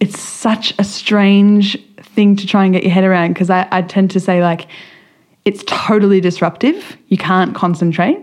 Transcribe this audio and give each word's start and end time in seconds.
it's 0.00 0.18
such 0.18 0.74
a 0.78 0.84
strange 0.84 1.78
thing 2.00 2.34
to 2.36 2.46
try 2.46 2.64
and 2.64 2.72
get 2.72 2.82
your 2.82 2.92
head 2.92 3.04
around 3.04 3.34
because 3.34 3.50
I, 3.50 3.68
I 3.70 3.82
tend 3.82 4.10
to 4.12 4.20
say 4.20 4.42
like 4.42 4.66
it's 5.44 5.62
totally 5.66 6.20
disruptive. 6.20 6.96
You 7.08 7.16
can't 7.16 7.54
concentrate 7.54 8.18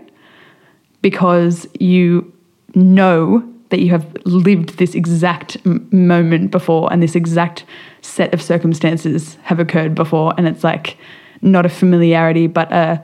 because 1.02 1.66
you 1.78 2.32
know 2.74 3.48
that 3.70 3.80
you 3.80 3.90
have 3.90 4.06
lived 4.24 4.78
this 4.78 4.94
exact 4.94 5.64
moment 5.92 6.50
before 6.50 6.92
and 6.92 7.02
this 7.02 7.14
exact 7.14 7.64
set 8.02 8.32
of 8.32 8.40
circumstances 8.40 9.36
have 9.42 9.60
occurred 9.60 9.94
before 9.94 10.32
and 10.38 10.48
it's 10.48 10.64
like 10.64 10.96
not 11.42 11.66
a 11.66 11.68
familiarity 11.68 12.46
but 12.46 12.72
a 12.72 13.02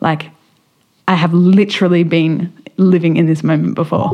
like 0.00 0.30
I 1.08 1.14
have 1.14 1.32
literally 1.32 2.02
been 2.04 2.52
living 2.76 3.16
in 3.16 3.26
this 3.26 3.42
moment 3.42 3.74
before. 3.74 4.10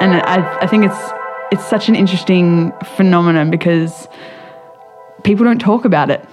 And 0.00 0.14
I, 0.14 0.58
I 0.60 0.66
think 0.66 0.84
it's 0.84 1.10
it's 1.50 1.66
such 1.66 1.88
an 1.88 1.96
interesting 1.96 2.72
phenomenon 2.96 3.50
because 3.50 4.06
people 5.24 5.44
don't 5.44 5.60
talk 5.60 5.84
about 5.84 6.10
it. 6.10 6.24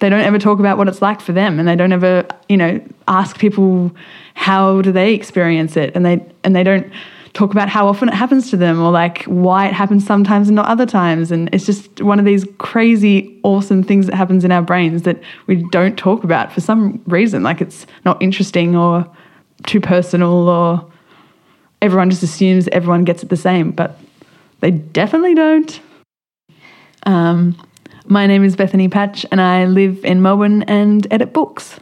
They 0.00 0.10
don't 0.10 0.20
ever 0.20 0.38
talk 0.38 0.58
about 0.58 0.76
what 0.76 0.88
it's 0.88 1.00
like 1.00 1.20
for 1.20 1.32
them, 1.32 1.58
and 1.58 1.66
they 1.66 1.76
don't 1.76 1.92
ever, 1.92 2.26
you 2.48 2.56
know, 2.56 2.80
ask 3.08 3.38
people 3.38 3.90
how 4.34 4.82
do 4.82 4.92
they 4.92 5.14
experience 5.14 5.76
it, 5.76 5.92
and 5.94 6.04
they 6.04 6.24
and 6.44 6.54
they 6.54 6.62
don't 6.62 6.92
talk 7.32 7.50
about 7.50 7.68
how 7.68 7.86
often 7.86 8.08
it 8.08 8.14
happens 8.14 8.50
to 8.50 8.56
them 8.56 8.80
or 8.80 8.90
like 8.90 9.22
why 9.24 9.66
it 9.66 9.74
happens 9.74 10.06
sometimes 10.06 10.48
and 10.48 10.56
not 10.56 10.66
other 10.66 10.86
times. 10.86 11.30
And 11.30 11.50
it's 11.52 11.66
just 11.66 12.00
one 12.00 12.18
of 12.18 12.24
these 12.24 12.46
crazy, 12.58 13.38
awesome 13.42 13.82
things 13.82 14.06
that 14.06 14.14
happens 14.14 14.42
in 14.42 14.50
our 14.50 14.62
brains 14.62 15.02
that 15.02 15.20
we 15.46 15.56
don't 15.70 15.98
talk 15.98 16.24
about 16.24 16.50
for 16.50 16.62
some 16.62 17.02
reason. 17.06 17.42
Like 17.42 17.60
it's 17.60 17.86
not 18.06 18.20
interesting 18.22 18.74
or 18.74 19.06
too 19.66 19.80
personal 19.82 20.48
or 20.48 20.90
everyone 21.82 22.10
just 22.10 22.22
assumes 22.22 22.68
everyone 22.68 23.04
gets 23.04 23.22
it 23.22 23.28
the 23.28 23.36
same, 23.36 23.70
but 23.70 23.98
they 24.60 24.70
definitely 24.70 25.34
don't. 25.34 25.80
Um, 27.04 27.56
my 28.06 28.26
name 28.26 28.44
is 28.44 28.56
Bethany 28.56 28.88
Patch, 28.88 29.26
and 29.30 29.40
I 29.40 29.66
live 29.66 30.04
in 30.04 30.22
Melbourne 30.22 30.62
and 30.64 31.06
edit 31.10 31.32
books. 31.32 31.78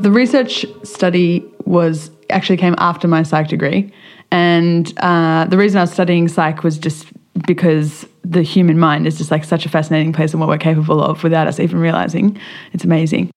The 0.00 0.10
research 0.12 0.64
study 0.84 1.44
was 1.64 2.10
actually 2.30 2.56
came 2.56 2.76
after 2.78 3.08
my 3.08 3.22
psych 3.22 3.48
degree, 3.48 3.92
and 4.30 4.92
uh, 4.98 5.46
the 5.46 5.58
reason 5.58 5.78
I 5.78 5.82
was 5.82 5.92
studying 5.92 6.28
psych 6.28 6.62
was 6.62 6.78
just 6.78 7.06
because 7.46 8.06
the 8.22 8.42
human 8.42 8.78
mind 8.78 9.06
is 9.06 9.18
just 9.18 9.30
like 9.30 9.44
such 9.44 9.66
a 9.66 9.68
fascinating 9.68 10.12
place 10.12 10.32
and 10.32 10.40
what 10.40 10.48
we're 10.48 10.58
capable 10.58 11.02
of 11.02 11.22
without 11.24 11.46
us 11.46 11.58
even 11.58 11.78
realizing. 11.78 12.38
It's 12.72 12.84
amazing 12.84 13.30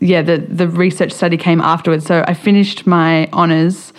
yeah, 0.00 0.22
the, 0.22 0.38
the 0.38 0.68
research 0.68 1.12
study 1.12 1.36
came 1.36 1.60
afterwards. 1.60 2.06
So 2.06 2.24
I 2.26 2.34
finished 2.34 2.86
my 2.86 3.28
honours 3.32 3.92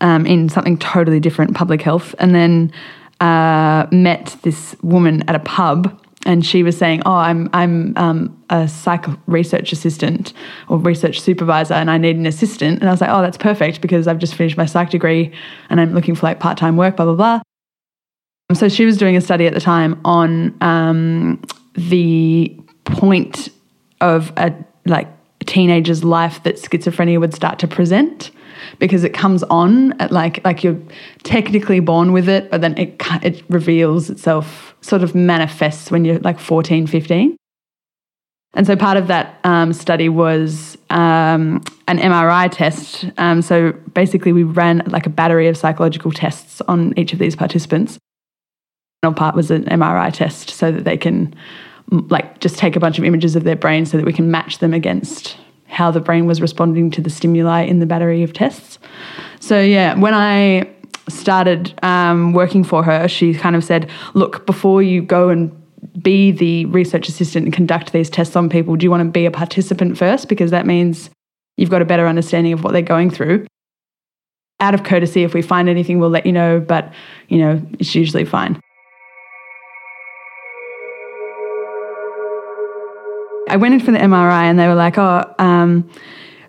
um, 0.00 0.26
in 0.26 0.48
something 0.48 0.78
totally 0.78 1.20
different, 1.20 1.54
public 1.54 1.82
health, 1.82 2.14
and 2.18 2.34
then 2.34 2.72
uh, 3.20 3.86
met 3.92 4.36
this 4.42 4.76
woman 4.82 5.28
at 5.28 5.34
a 5.34 5.40
pub. 5.40 6.00
And 6.24 6.44
she 6.44 6.64
was 6.64 6.76
saying, 6.76 7.02
"Oh, 7.06 7.14
I'm 7.14 7.48
I'm 7.52 7.96
um, 7.96 8.44
a 8.50 8.66
psych 8.66 9.06
research 9.28 9.70
assistant 9.70 10.32
or 10.68 10.76
research 10.76 11.20
supervisor, 11.20 11.74
and 11.74 11.88
I 11.88 11.98
need 11.98 12.16
an 12.16 12.26
assistant." 12.26 12.80
And 12.80 12.88
I 12.88 12.92
was 12.92 13.00
like, 13.00 13.10
"Oh, 13.10 13.22
that's 13.22 13.38
perfect 13.38 13.80
because 13.80 14.08
I've 14.08 14.18
just 14.18 14.34
finished 14.34 14.56
my 14.56 14.66
psych 14.66 14.90
degree, 14.90 15.32
and 15.70 15.80
I'm 15.80 15.94
looking 15.94 16.16
for 16.16 16.26
like 16.26 16.40
part 16.40 16.58
time 16.58 16.76
work, 16.76 16.96
blah 16.96 17.04
blah 17.04 17.14
blah." 17.14 17.40
So 18.54 18.68
she 18.68 18.84
was 18.84 18.96
doing 18.96 19.16
a 19.16 19.20
study 19.20 19.46
at 19.46 19.54
the 19.54 19.60
time 19.60 20.00
on 20.04 20.56
um, 20.60 21.42
the 21.74 22.58
point 22.84 23.48
of 24.00 24.32
a 24.36 24.52
like 24.84 25.08
teenager's 25.46 26.04
life 26.04 26.42
that 26.42 26.56
schizophrenia 26.56 27.20
would 27.20 27.34
start 27.34 27.58
to 27.58 27.68
present 27.68 28.30
because 28.78 29.04
it 29.04 29.14
comes 29.14 29.42
on 29.44 29.92
at 30.00 30.10
like 30.10 30.44
like 30.44 30.64
you're 30.64 30.80
technically 31.22 31.80
born 31.80 32.12
with 32.12 32.28
it 32.28 32.50
but 32.50 32.60
then 32.60 32.76
it 32.76 33.00
it 33.22 33.44
reveals 33.48 34.10
itself 34.10 34.74
sort 34.80 35.02
of 35.02 35.14
manifests 35.14 35.90
when 35.90 36.04
you're 36.04 36.18
like 36.20 36.38
14 36.38 36.86
15 36.86 37.36
and 38.56 38.66
so 38.66 38.74
part 38.74 38.96
of 38.96 39.08
that 39.08 39.38
um, 39.44 39.74
study 39.74 40.08
was 40.08 40.78
um, 40.88 41.62
an 41.88 41.98
MRI 41.98 42.50
test. 42.50 43.04
Um, 43.18 43.42
so 43.42 43.72
basically, 43.92 44.32
we 44.32 44.44
ran 44.44 44.82
like 44.86 45.04
a 45.04 45.10
battery 45.10 45.46
of 45.48 45.58
psychological 45.58 46.10
tests 46.10 46.62
on 46.62 46.98
each 46.98 47.12
of 47.12 47.18
these 47.18 47.36
participants. 47.36 47.98
One 49.02 49.14
part 49.14 49.36
was 49.36 49.50
an 49.50 49.64
MRI 49.64 50.10
test 50.10 50.48
so 50.48 50.72
that 50.72 50.84
they 50.84 50.96
can 50.96 51.34
like 51.90 52.40
just 52.40 52.58
take 52.58 52.76
a 52.76 52.80
bunch 52.80 52.98
of 52.98 53.04
images 53.04 53.36
of 53.36 53.44
their 53.44 53.56
brain 53.56 53.86
so 53.86 53.96
that 53.96 54.06
we 54.06 54.12
can 54.12 54.30
match 54.30 54.58
them 54.58 54.74
against 54.74 55.36
how 55.66 55.90
the 55.90 56.00
brain 56.00 56.26
was 56.26 56.40
responding 56.40 56.90
to 56.92 57.00
the 57.00 57.10
stimuli 57.10 57.62
in 57.62 57.80
the 57.80 57.86
battery 57.86 58.22
of 58.22 58.32
tests. 58.32 58.78
So 59.40 59.60
yeah, 59.60 59.94
when 59.98 60.14
I 60.14 60.68
started 61.08 61.78
um, 61.82 62.32
working 62.32 62.64
for 62.64 62.82
her, 62.82 63.08
she 63.08 63.34
kind 63.34 63.56
of 63.56 63.64
said, 63.64 63.90
"Look, 64.14 64.46
before 64.46 64.82
you 64.82 65.02
go 65.02 65.28
and 65.28 65.52
be 66.02 66.30
the 66.32 66.66
research 66.66 67.08
assistant 67.08 67.46
and 67.46 67.54
conduct 67.54 67.92
these 67.92 68.10
tests 68.10 68.36
on 68.36 68.48
people, 68.48 68.76
do 68.76 68.84
you 68.84 68.90
want 68.90 69.02
to 69.02 69.10
be 69.10 69.26
a 69.26 69.30
participant 69.30 69.96
first? 69.96 70.28
Because 70.28 70.50
that 70.50 70.66
means 70.66 71.10
you've 71.56 71.70
got 71.70 71.82
a 71.82 71.84
better 71.84 72.06
understanding 72.06 72.52
of 72.52 72.64
what 72.64 72.72
they're 72.72 72.82
going 72.82 73.10
through. 73.10 73.46
Out 74.58 74.74
of 74.74 74.84
courtesy, 74.84 75.22
if 75.22 75.34
we 75.34 75.42
find 75.42 75.68
anything, 75.68 75.98
we'll 75.98 76.10
let 76.10 76.26
you 76.26 76.32
know, 76.32 76.60
but 76.60 76.92
you 77.28 77.38
know, 77.38 77.62
it's 77.78 77.94
usually 77.94 78.24
fine. 78.24 78.60
I 83.56 83.58
went 83.58 83.72
in 83.72 83.80
for 83.80 83.90
the 83.90 83.96
MRI 83.96 84.42
and 84.42 84.58
they 84.58 84.68
were 84.68 84.74
like, 84.74 84.98
oh, 84.98 85.24
um, 85.38 85.90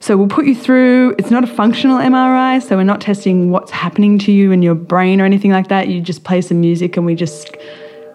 so 0.01 0.17
we'll 0.17 0.27
put 0.27 0.45
you 0.45 0.53
through. 0.53 1.15
It's 1.17 1.31
not 1.31 1.41
a 1.41 1.47
functional 1.47 1.99
MRI, 1.99 2.61
so 2.61 2.75
we're 2.75 2.83
not 2.83 2.99
testing 2.99 3.49
what's 3.49 3.71
happening 3.71 4.19
to 4.19 4.31
you 4.33 4.51
in 4.51 4.61
your 4.61 4.75
brain 4.75 5.21
or 5.21 5.23
anything 5.23 5.51
like 5.51 5.69
that. 5.69 5.87
You 5.87 6.01
just 6.01 6.25
play 6.25 6.41
some 6.41 6.59
music 6.59 6.97
and 6.97 7.05
we 7.05 7.15
just, 7.15 7.55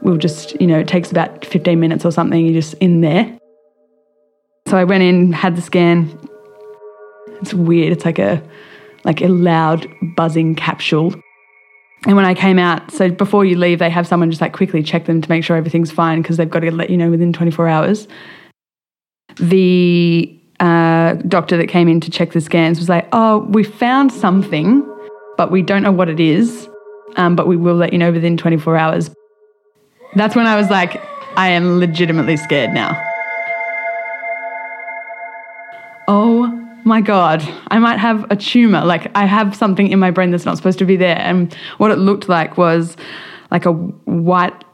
we'll 0.03 0.19
just, 0.19 0.60
you 0.60 0.66
know, 0.66 0.78
it 0.78 0.88
takes 0.88 1.10
about 1.10 1.42
15 1.47 1.80
minutes 1.80 2.04
or 2.04 2.10
something. 2.10 2.44
You're 2.44 2.60
just 2.60 2.75
in 2.75 3.00
there. 3.00 3.38
So 4.66 4.76
I 4.76 4.84
went 4.84 5.04
in, 5.04 5.32
had 5.32 5.56
the 5.56 5.62
scan. 5.62 6.10
It's 7.41 7.54
weird. 7.54 7.94
It's 7.94 8.04
like 8.04 8.19
a, 8.19 8.42
like 9.04 9.22
a 9.22 9.28
loud 9.28 9.86
buzzing 10.16 10.54
capsule. 10.54 11.14
And 12.06 12.14
when 12.14 12.26
I 12.26 12.34
came 12.34 12.59
out, 12.59 12.91
so 12.91 13.10
before 13.10 13.47
you 13.47 13.56
leave, 13.56 13.78
they 13.78 13.88
have 13.88 14.06
someone 14.06 14.30
just 14.30 14.42
like 14.42 14.53
quickly 14.53 14.82
check 14.82 15.06
them 15.06 15.22
to 15.22 15.28
make 15.30 15.44
sure 15.44 15.56
everything's 15.56 15.91
fine 15.91 16.20
because 16.20 16.36
they've 16.36 16.50
got 16.50 16.60
to 16.60 16.70
let 16.70 16.91
you 16.91 16.98
know 16.98 17.09
within 17.09 17.32
24 17.32 17.69
hours 17.69 18.06
the 19.37 20.38
uh, 20.60 21.15
doctor 21.26 21.56
that 21.56 21.66
came 21.66 21.88
in 21.88 22.00
to 22.00 22.10
check 22.10 22.32
the 22.32 22.41
scans 22.41 22.78
was 22.78 22.88
like, 22.88 23.09
oh, 23.12 23.38
we 23.48 23.65
found 23.65 24.12
something, 24.12 24.87
but 25.37 25.50
we 25.50 25.62
don't 25.62 25.82
know 25.82 25.93
what 25.93 26.09
it 26.09 26.20
is, 26.20 26.69
um, 27.16 27.34
but 27.34 27.47
we 27.47 27.56
will 27.56 27.75
let 27.75 27.92
you 27.92 27.98
know 27.98 28.12
within 28.12 28.37
24 28.37 28.76
hours. 28.76 29.10
That's 30.15 30.37
when 30.37 30.47
I 30.47 30.56
was 30.56 30.71
like, 30.71 31.03
I 31.37 31.48
am 31.48 31.78
legitimately 31.78 32.37
scared 32.37 32.72
now. 32.72 33.00
Oh 36.06 36.47
my 36.84 37.00
God, 37.00 37.42
I 37.69 37.78
might 37.78 37.98
have 37.98 38.31
a 38.31 38.37
tumor. 38.37 38.84
Like, 38.84 39.10
I 39.16 39.25
have 39.25 39.56
something 39.56 39.88
in 39.88 39.98
my 39.98 40.10
brain 40.10 40.31
that's 40.31 40.44
not 40.44 40.56
supposed 40.56 40.78
to 40.80 40.84
be 40.84 40.97
there. 40.97 41.18
And 41.18 41.53
what 41.78 41.91
it 41.91 41.97
looked 41.97 42.28
like 42.28 42.57
was 42.59 42.97
like 43.51 43.66
a 43.66 43.72
white, 43.72 44.65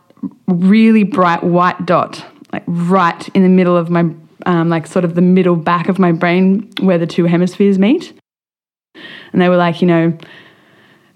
really 0.47 1.05
bright 1.05 1.45
white 1.45 1.87
dot, 1.87 2.25
like 2.53 2.65
right 2.67 3.29
in 3.31 3.43
the 3.43 3.49
middle 3.49 3.77
of 3.77 3.89
my 3.91 4.05
um, 4.47 4.69
like 4.69 4.87
sort 4.87 5.05
of 5.05 5.15
the 5.15 5.21
middle 5.21 5.57
back 5.57 5.89
of 5.89 5.99
my 5.99 6.13
brain 6.13 6.71
where 6.81 6.99
the 6.99 7.07
two 7.07 7.25
hemispheres 7.25 7.79
meet. 7.79 8.13
And 9.33 9.43
they 9.43 9.49
were 9.49 9.57
like, 9.57 9.81
you 9.81 9.87
know, 9.87 10.17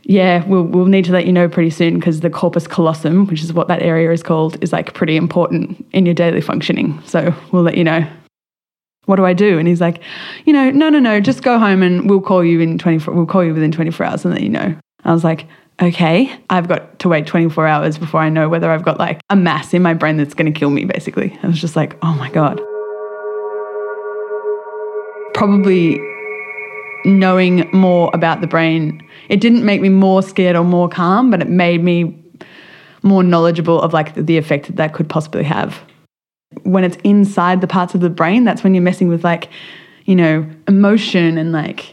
yeah, 0.05 0.45
we'll, 0.47 0.65
we'll 0.65 0.87
need 0.87 1.05
to 1.07 1.13
let 1.13 1.27
you 1.27 1.33
know 1.33 1.49
pretty 1.49 1.71
soon 1.71 1.95
because 1.95 2.21
the 2.21 2.31
corpus 2.31 2.67
callosum, 2.67 3.27
which 3.27 3.43
is 3.43 3.53
what 3.53 3.69
that 3.69 3.83
area 3.83 4.11
is 4.11 4.23
called, 4.23 4.63
is 4.63 4.73
like 4.73 4.95
pretty 4.95 5.17
important 5.17 5.87
in 5.93 6.07
your 6.07 6.15
daily 6.15 6.41
functioning. 6.41 7.01
So 7.05 7.35
we'll 7.53 7.63
let 7.63 7.77
you 7.77 7.85
know. 7.85 8.07
What 9.07 9.17
do 9.17 9.25
I 9.25 9.33
do? 9.33 9.59
And 9.59 9.67
he's 9.67 9.81
like, 9.81 10.01
you 10.45 10.53
know, 10.53 10.71
no, 10.71 10.89
no, 10.89 10.99
no, 10.99 11.21
just 11.21 11.43
go 11.43 11.59
home 11.59 11.83
and 11.83 12.09
we'll 12.09 12.21
call 12.21 12.45
you 12.45 12.61
in 12.61 12.79
24, 12.79 13.15
we'll 13.15 13.27
call 13.27 13.45
you 13.45 13.53
within 13.53 13.73
24 13.73 14.07
hours 14.07 14.25
and 14.25 14.35
let 14.35 14.43
you 14.43 14.49
know. 14.49 14.77
I 15.05 15.13
was 15.13 15.25
like, 15.25 15.47
okay, 15.81 16.33
I've 16.51 16.69
got 16.69 17.01
to 17.01 17.09
wait 17.09 17.27
24 17.27 17.67
hours 17.67 17.99
before 17.99 18.21
I 18.21 18.29
know 18.29 18.49
whether 18.49 18.71
I've 18.71 18.85
got 18.85 19.01
like 19.01 19.21
a 19.29 19.35
mass 19.35 19.75
in 19.75 19.83
my 19.83 19.95
brain 19.95 20.19
that's 20.19 20.35
going 20.35 20.53
to 20.53 20.57
kill 20.57 20.71
me, 20.71 20.85
basically. 20.85 21.37
I 21.43 21.49
was 21.49 21.61
just 21.61 21.75
like, 21.75 21.97
oh 22.03 22.15
my 22.15 22.31
God 22.31 22.61
probably 25.43 26.01
knowing 27.05 27.69
more 27.73 28.13
about 28.15 28.41
the 28.41 28.47
brain, 28.47 29.03
it 29.29 29.41
didn't 29.41 29.65
make 29.65 29.81
me 29.81 29.89
more 29.89 30.23
scared 30.23 30.55
or 30.55 30.63
more 30.63 30.89
calm, 30.89 31.33
but 31.33 31.43
it 31.43 31.49
made 31.49 31.83
me 31.83 32.17
more 33.03 33.25
knowledgeable 33.25 33.83
of 33.83 33.93
like 33.93 34.15
the 34.15 34.39
effect 34.39 34.67
that 34.67 34.77
that 34.77 34.95
could 34.95 35.09
possibly 35.09 35.43
have. 35.43 35.81
When 36.63 36.85
it's 36.85 36.97
inside 37.03 37.61
the 37.61 37.67
parts 37.67 37.93
of 37.93 38.03
the 38.03 38.09
brain, 38.09 38.45
that's 38.45 38.63
when 38.63 38.73
you're 38.73 38.85
messing 38.85 39.09
with 39.09 39.25
like, 39.25 39.49
you 40.05 40.15
know, 40.15 40.49
emotion 40.69 41.37
and 41.37 41.51
like 41.51 41.92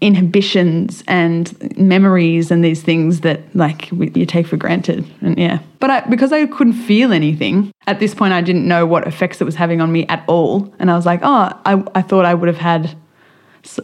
inhibitions 0.00 1.02
and 1.08 1.76
memories 1.76 2.52
and 2.52 2.64
these 2.64 2.82
things 2.82 3.22
that 3.22 3.40
like 3.56 3.90
you 3.90 4.24
take 4.24 4.46
for 4.46 4.56
granted. 4.56 5.04
And 5.20 5.36
yeah. 5.36 5.58
But 5.80 5.90
I, 5.90 6.00
because 6.02 6.32
i 6.32 6.46
couldn't 6.46 6.74
feel 6.74 7.12
anything 7.12 7.72
at 7.86 7.98
this 7.98 8.14
point 8.14 8.32
i 8.32 8.40
didn't 8.40 8.66
know 8.66 8.86
what 8.86 9.06
effects 9.06 9.40
it 9.40 9.44
was 9.44 9.56
having 9.56 9.80
on 9.80 9.90
me 9.90 10.06
at 10.06 10.24
all. 10.28 10.72
And 10.78 10.90
i 10.90 10.96
was 10.96 11.04
like 11.04 11.20
oh 11.22 11.52
i, 11.64 11.82
I 11.94 12.02
thought 12.02 12.24
i 12.24 12.34
would 12.34 12.46
have 12.46 12.58
had 12.58 12.96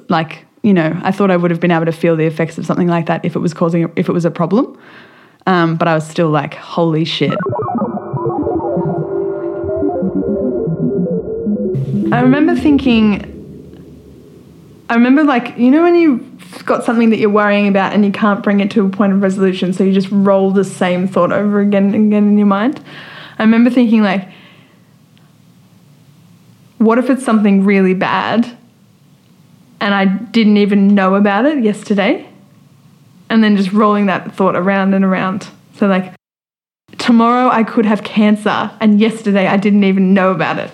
like 0.08 0.46
you 0.62 0.72
know 0.72 0.98
i 1.02 1.10
thought 1.10 1.32
i 1.32 1.36
would 1.36 1.50
have 1.50 1.60
been 1.60 1.72
able 1.72 1.86
to 1.86 1.92
feel 1.92 2.16
the 2.16 2.26
effects 2.26 2.58
of 2.58 2.66
something 2.66 2.88
like 2.88 3.06
that 3.06 3.24
if 3.24 3.34
it 3.34 3.40
was 3.40 3.52
causing 3.52 3.90
if 3.96 4.08
it 4.08 4.12
was 4.12 4.24
a 4.24 4.30
problem. 4.30 4.78
Um, 5.46 5.76
but 5.76 5.88
i 5.88 5.94
was 5.94 6.06
still 6.08 6.30
like 6.30 6.54
holy 6.54 7.04
shit. 7.04 7.36
I 12.12 12.20
remember 12.20 12.54
thinking 12.54 13.33
I 14.88 14.94
remember, 14.94 15.24
like, 15.24 15.56
you 15.56 15.70
know, 15.70 15.82
when 15.82 15.94
you've 15.94 16.64
got 16.66 16.84
something 16.84 17.10
that 17.10 17.18
you're 17.18 17.30
worrying 17.30 17.68
about 17.68 17.94
and 17.94 18.04
you 18.04 18.12
can't 18.12 18.42
bring 18.42 18.60
it 18.60 18.70
to 18.72 18.84
a 18.84 18.90
point 18.90 19.12
of 19.12 19.22
resolution, 19.22 19.72
so 19.72 19.82
you 19.82 19.92
just 19.92 20.10
roll 20.10 20.50
the 20.50 20.64
same 20.64 21.08
thought 21.08 21.32
over 21.32 21.60
again 21.60 21.94
and 21.94 22.12
again 22.12 22.28
in 22.28 22.38
your 22.38 22.46
mind. 22.46 22.84
I 23.38 23.42
remember 23.42 23.70
thinking, 23.70 24.02
like, 24.02 24.28
what 26.78 26.98
if 26.98 27.08
it's 27.08 27.24
something 27.24 27.64
really 27.64 27.94
bad 27.94 28.58
and 29.80 29.94
I 29.94 30.04
didn't 30.04 30.58
even 30.58 30.94
know 30.94 31.14
about 31.14 31.46
it 31.46 31.64
yesterday? 31.64 32.28
And 33.30 33.42
then 33.42 33.56
just 33.56 33.72
rolling 33.72 34.06
that 34.06 34.34
thought 34.34 34.54
around 34.54 34.92
and 34.92 35.04
around. 35.04 35.48
So, 35.76 35.86
like, 35.86 36.14
tomorrow 36.98 37.48
I 37.48 37.64
could 37.64 37.86
have 37.86 38.04
cancer 38.04 38.70
and 38.80 39.00
yesterday 39.00 39.46
I 39.46 39.56
didn't 39.56 39.84
even 39.84 40.12
know 40.12 40.30
about 40.30 40.58
it. 40.58 40.70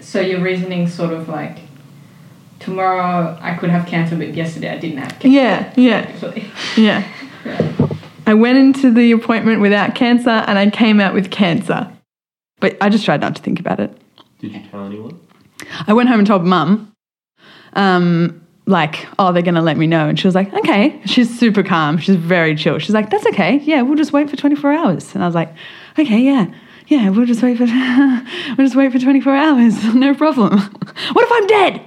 So, 0.00 0.20
your 0.20 0.40
reasoning 0.40 0.88
sort 0.88 1.12
of 1.12 1.28
like 1.28 1.58
tomorrow 2.68 3.38
I 3.40 3.56
could 3.56 3.70
have 3.70 3.86
cancer, 3.86 4.16
but 4.16 4.34
yesterday 4.34 4.70
I 4.70 4.78
didn't 4.78 4.98
have 4.98 5.18
cancer. 5.18 5.28
Yeah, 5.28 5.72
yeah, 5.76 6.30
yeah. 6.76 7.08
yeah. 7.46 7.96
I 8.26 8.34
went 8.34 8.58
into 8.58 8.92
the 8.92 9.12
appointment 9.12 9.60
without 9.60 9.94
cancer, 9.94 10.30
and 10.30 10.58
I 10.58 10.68
came 10.70 11.00
out 11.00 11.14
with 11.14 11.30
cancer. 11.30 11.90
But 12.60 12.76
I 12.80 12.88
just 12.88 13.04
tried 13.04 13.20
not 13.20 13.36
to 13.36 13.42
think 13.42 13.58
about 13.58 13.80
it. 13.80 13.96
Did 14.40 14.52
you 14.52 14.60
tell 14.70 14.84
anyone? 14.84 15.18
I 15.86 15.92
went 15.92 16.08
home 16.08 16.18
and 16.18 16.26
told 16.26 16.44
mum. 16.44 16.92
Um, 17.72 18.44
like, 18.66 19.06
oh, 19.18 19.32
they're 19.32 19.42
gonna 19.42 19.62
let 19.62 19.78
me 19.78 19.86
know, 19.86 20.08
and 20.08 20.20
she 20.20 20.26
was 20.26 20.34
like, 20.34 20.52
okay. 20.52 21.00
She's 21.06 21.38
super 21.38 21.62
calm. 21.62 21.96
She's 21.96 22.16
very 22.16 22.54
chill. 22.54 22.78
She's 22.78 22.94
like, 22.94 23.08
that's 23.08 23.26
okay. 23.28 23.60
Yeah, 23.60 23.80
we'll 23.82 23.96
just 23.96 24.12
wait 24.12 24.28
for 24.28 24.36
24 24.36 24.72
hours. 24.72 25.14
And 25.14 25.24
I 25.24 25.26
was 25.26 25.34
like, 25.34 25.54
okay, 25.98 26.20
yeah 26.20 26.52
yeah, 26.88 27.10
we'll 27.10 27.26
just 27.26 27.42
wait 27.42 27.58
for 27.58 27.64
we'll 27.66 28.66
just 28.66 28.76
wait 28.76 28.90
for 28.92 28.98
24 28.98 29.36
hours. 29.36 29.84
No 29.94 30.14
problem. 30.14 30.58
what 31.12 31.24
if 31.24 31.32
I'm 31.32 31.46
dead? 31.46 31.82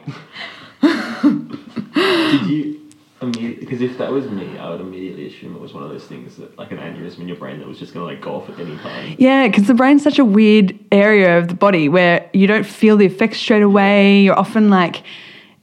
Did 0.82 2.46
you? 2.48 2.78
Because 3.22 3.82
if 3.82 4.00
that 4.00 4.12
was 4.12 4.28
me, 4.30 4.58
I 4.58 4.70
would 4.72 4.82
immediately 4.82 5.28
assume 5.28 5.56
it 5.56 5.62
was 5.62 5.74
one 5.74 5.84
of 5.84 5.90
those 5.90 6.06
things 6.06 6.38
that, 6.38 6.58
like 6.58 6.72
an 6.72 6.80
aneurysm 6.80 7.20
in 7.20 7.28
your 7.28 7.38
brain, 7.38 7.60
that 7.60 7.68
was 7.68 7.78
just 7.78 7.94
going 7.94 8.08
to 8.08 8.12
like 8.12 8.20
go 8.20 8.36
off 8.36 8.50
at 8.50 8.60
any 8.60 8.76
time. 8.78 9.16
Yeah, 9.20 9.48
because 9.48 9.68
the 9.68 9.76
brain's 9.76 10.02
such 10.02 10.18
a 10.18 10.26
weird 10.26 10.78
area 10.92 11.38
of 11.38 11.48
the 11.48 11.54
body 11.54 11.88
where 11.88 12.28
you 12.34 12.48
don't 12.48 12.66
feel 12.66 12.98
the 12.98 13.06
effects 13.06 13.38
straight 13.38 13.62
away. 13.62 14.22
You're 14.22 14.40
often 14.40 14.70
like. 14.70 15.04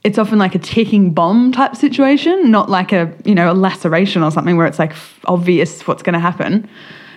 It's 0.05 0.17
often 0.17 0.39
like 0.39 0.55
a 0.55 0.59
ticking 0.59 1.13
bomb 1.13 1.51
type 1.51 1.75
situation, 1.75 2.49
not 2.49 2.69
like 2.69 2.93
a 2.93 3.13
you 3.25 3.35
know 3.35 3.51
a 3.51 3.53
laceration 3.53 4.23
or 4.23 4.31
something 4.31 4.55
where 4.55 4.65
it's 4.65 4.79
like 4.79 4.93
obvious 5.25 5.85
what's 5.85 6.01
going 6.01 6.13
to 6.13 6.19
happen. 6.19 6.69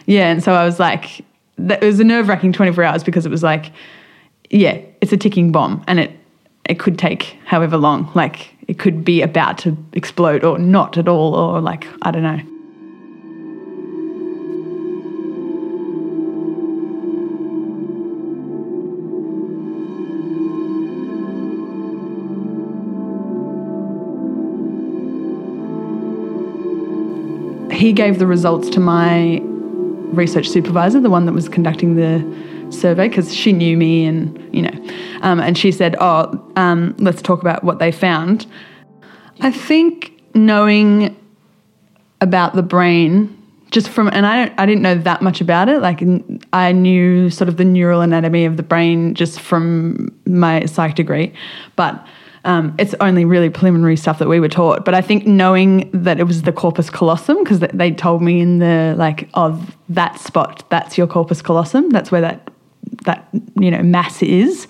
Yeah, 0.06 0.32
and 0.32 0.42
so 0.42 0.52
I 0.54 0.64
was 0.64 0.80
like, 0.80 1.20
it 1.58 1.80
was 1.80 2.00
a 2.00 2.04
nerve 2.04 2.26
wracking 2.26 2.52
24 2.52 2.82
hours 2.82 3.04
because 3.04 3.24
it 3.24 3.28
was 3.28 3.44
like, 3.44 3.70
yeah, 4.50 4.80
it's 5.00 5.12
a 5.12 5.16
ticking 5.16 5.52
bomb, 5.52 5.84
and 5.86 6.00
it 6.00 6.10
it 6.64 6.78
could 6.78 6.98
take 6.98 7.38
however 7.44 7.76
long. 7.76 8.10
Like 8.14 8.50
it 8.68 8.78
could 8.78 9.04
be 9.04 9.22
about 9.22 9.58
to 9.58 9.76
explode 9.92 10.44
or 10.44 10.58
not 10.58 10.96
at 10.96 11.08
all, 11.08 11.34
or 11.34 11.60
like, 11.60 11.86
I 12.02 12.10
don't 12.10 12.22
know. 12.22 12.40
He 27.76 27.92
gave 27.92 28.20
the 28.20 28.28
results 28.28 28.68
to 28.70 28.80
my 28.80 29.40
research 30.12 30.48
supervisor, 30.48 31.00
the 31.00 31.10
one 31.10 31.26
that 31.26 31.32
was 31.32 31.48
conducting 31.48 31.96
the 31.96 32.22
survey 32.70 33.08
because 33.08 33.34
she 33.34 33.52
knew 33.52 33.76
me 33.76 34.04
and 34.04 34.54
you 34.54 34.62
know 34.62 34.71
um, 35.22 35.40
and 35.40 35.56
she 35.56 35.72
said 35.72 35.96
oh 36.00 36.52
um, 36.56 36.94
let's 36.98 37.22
talk 37.22 37.40
about 37.40 37.64
what 37.64 37.78
they 37.78 37.90
found 37.90 38.46
i 39.40 39.50
think 39.50 40.20
knowing 40.34 41.16
about 42.20 42.54
the 42.54 42.62
brain 42.62 43.36
just 43.70 43.88
from 43.88 44.08
and 44.12 44.26
i 44.26 44.36
don't 44.36 44.60
i 44.60 44.66
didn't 44.66 44.82
know 44.82 44.96
that 44.96 45.22
much 45.22 45.40
about 45.40 45.68
it 45.68 45.80
like 45.80 46.02
i 46.52 46.72
knew 46.72 47.30
sort 47.30 47.48
of 47.48 47.56
the 47.56 47.64
neural 47.64 48.00
anatomy 48.00 48.44
of 48.44 48.56
the 48.56 48.62
brain 48.62 49.14
just 49.14 49.40
from 49.40 50.08
my 50.26 50.64
psych 50.66 50.94
degree 50.94 51.32
but 51.76 52.06
um, 52.44 52.74
it's 52.78 52.94
only 53.00 53.24
really 53.24 53.50
preliminary 53.50 53.96
stuff 53.96 54.18
that 54.18 54.28
we 54.28 54.40
were 54.40 54.48
taught. 54.48 54.84
But 54.84 54.94
I 54.94 55.00
think 55.00 55.26
knowing 55.26 55.90
that 55.92 56.18
it 56.18 56.24
was 56.24 56.42
the 56.42 56.52
corpus 56.52 56.90
callosum, 56.90 57.42
because 57.42 57.60
they 57.60 57.92
told 57.92 58.22
me 58.22 58.40
in 58.40 58.58
the 58.58 58.94
like 58.96 59.28
of 59.34 59.76
that 59.88 60.18
spot, 60.18 60.68
that's 60.70 60.98
your 60.98 61.06
corpus 61.06 61.40
callosum. 61.40 61.90
That's 61.90 62.10
where 62.10 62.20
that 62.20 62.51
that 63.04 63.28
you 63.58 63.70
know 63.70 63.82
mass 63.82 64.22
is. 64.22 64.66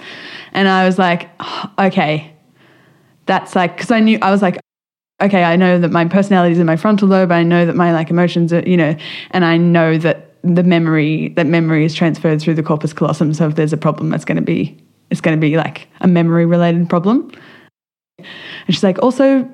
And 0.53 0.69
i 0.69 0.85
was 0.85 0.99
like 0.99 1.31
oh, 1.41 1.73
okay. 1.79 2.35
That's 3.27 3.55
like 3.55 3.77
because 3.77 3.91
i 3.91 4.01
knew 4.01 4.19
i 4.21 4.31
was 4.31 4.43
like 4.43 4.59
okay 5.21 5.45
i 5.45 5.55
know 5.55 5.79
that 5.79 5.93
my 5.93 6.05
personality 6.05 6.53
is 6.53 6.59
in 6.59 6.67
my 6.67 6.77
frontal 6.77 7.09
lobe. 7.09 7.33
I 7.33 7.43
know 7.43 7.67
that 7.67 7.77
my 7.77 7.93
like 7.93 8.11
emotions 8.11 8.53
are 8.53 8.63
you 8.69 8.77
know 8.77 8.97
and 9.31 9.45
i 9.45 9.57
know 9.57 9.97
that 9.99 10.33
the 10.43 10.63
memory 10.63 11.29
that 11.31 11.47
memory 11.47 11.85
is 11.85 11.95
transferred 11.95 12.41
through 12.41 12.55
the 12.55 12.63
corpus 12.63 12.93
callosum. 12.93 13.33
So 13.33 13.49
if 13.49 13.55
there's 13.55 13.73
a 13.73 13.77
problem 13.77 14.11
that's 14.11 14.25
going 14.25 14.37
to 14.37 14.43
be 14.43 14.77
it's 15.11 15.21
going 15.21 15.37
to 15.37 15.41
be 15.41 15.57
like 15.57 15.89
a 16.01 16.09
memory 16.09 16.47
related 16.47 16.89
problem. 16.89 17.31
And 18.19 18.27
she's 18.69 18.83
like 18.83 19.01
also 19.03 19.49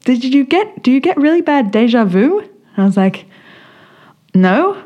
did 0.00 0.24
you 0.24 0.44
get 0.44 0.82
do 0.82 0.90
you 0.90 1.00
get 1.00 1.16
really 1.16 1.42
bad 1.42 1.70
deja 1.70 2.04
vu? 2.04 2.40
And 2.40 2.50
i 2.78 2.84
was 2.84 2.96
like 2.96 3.26
no. 4.34 4.82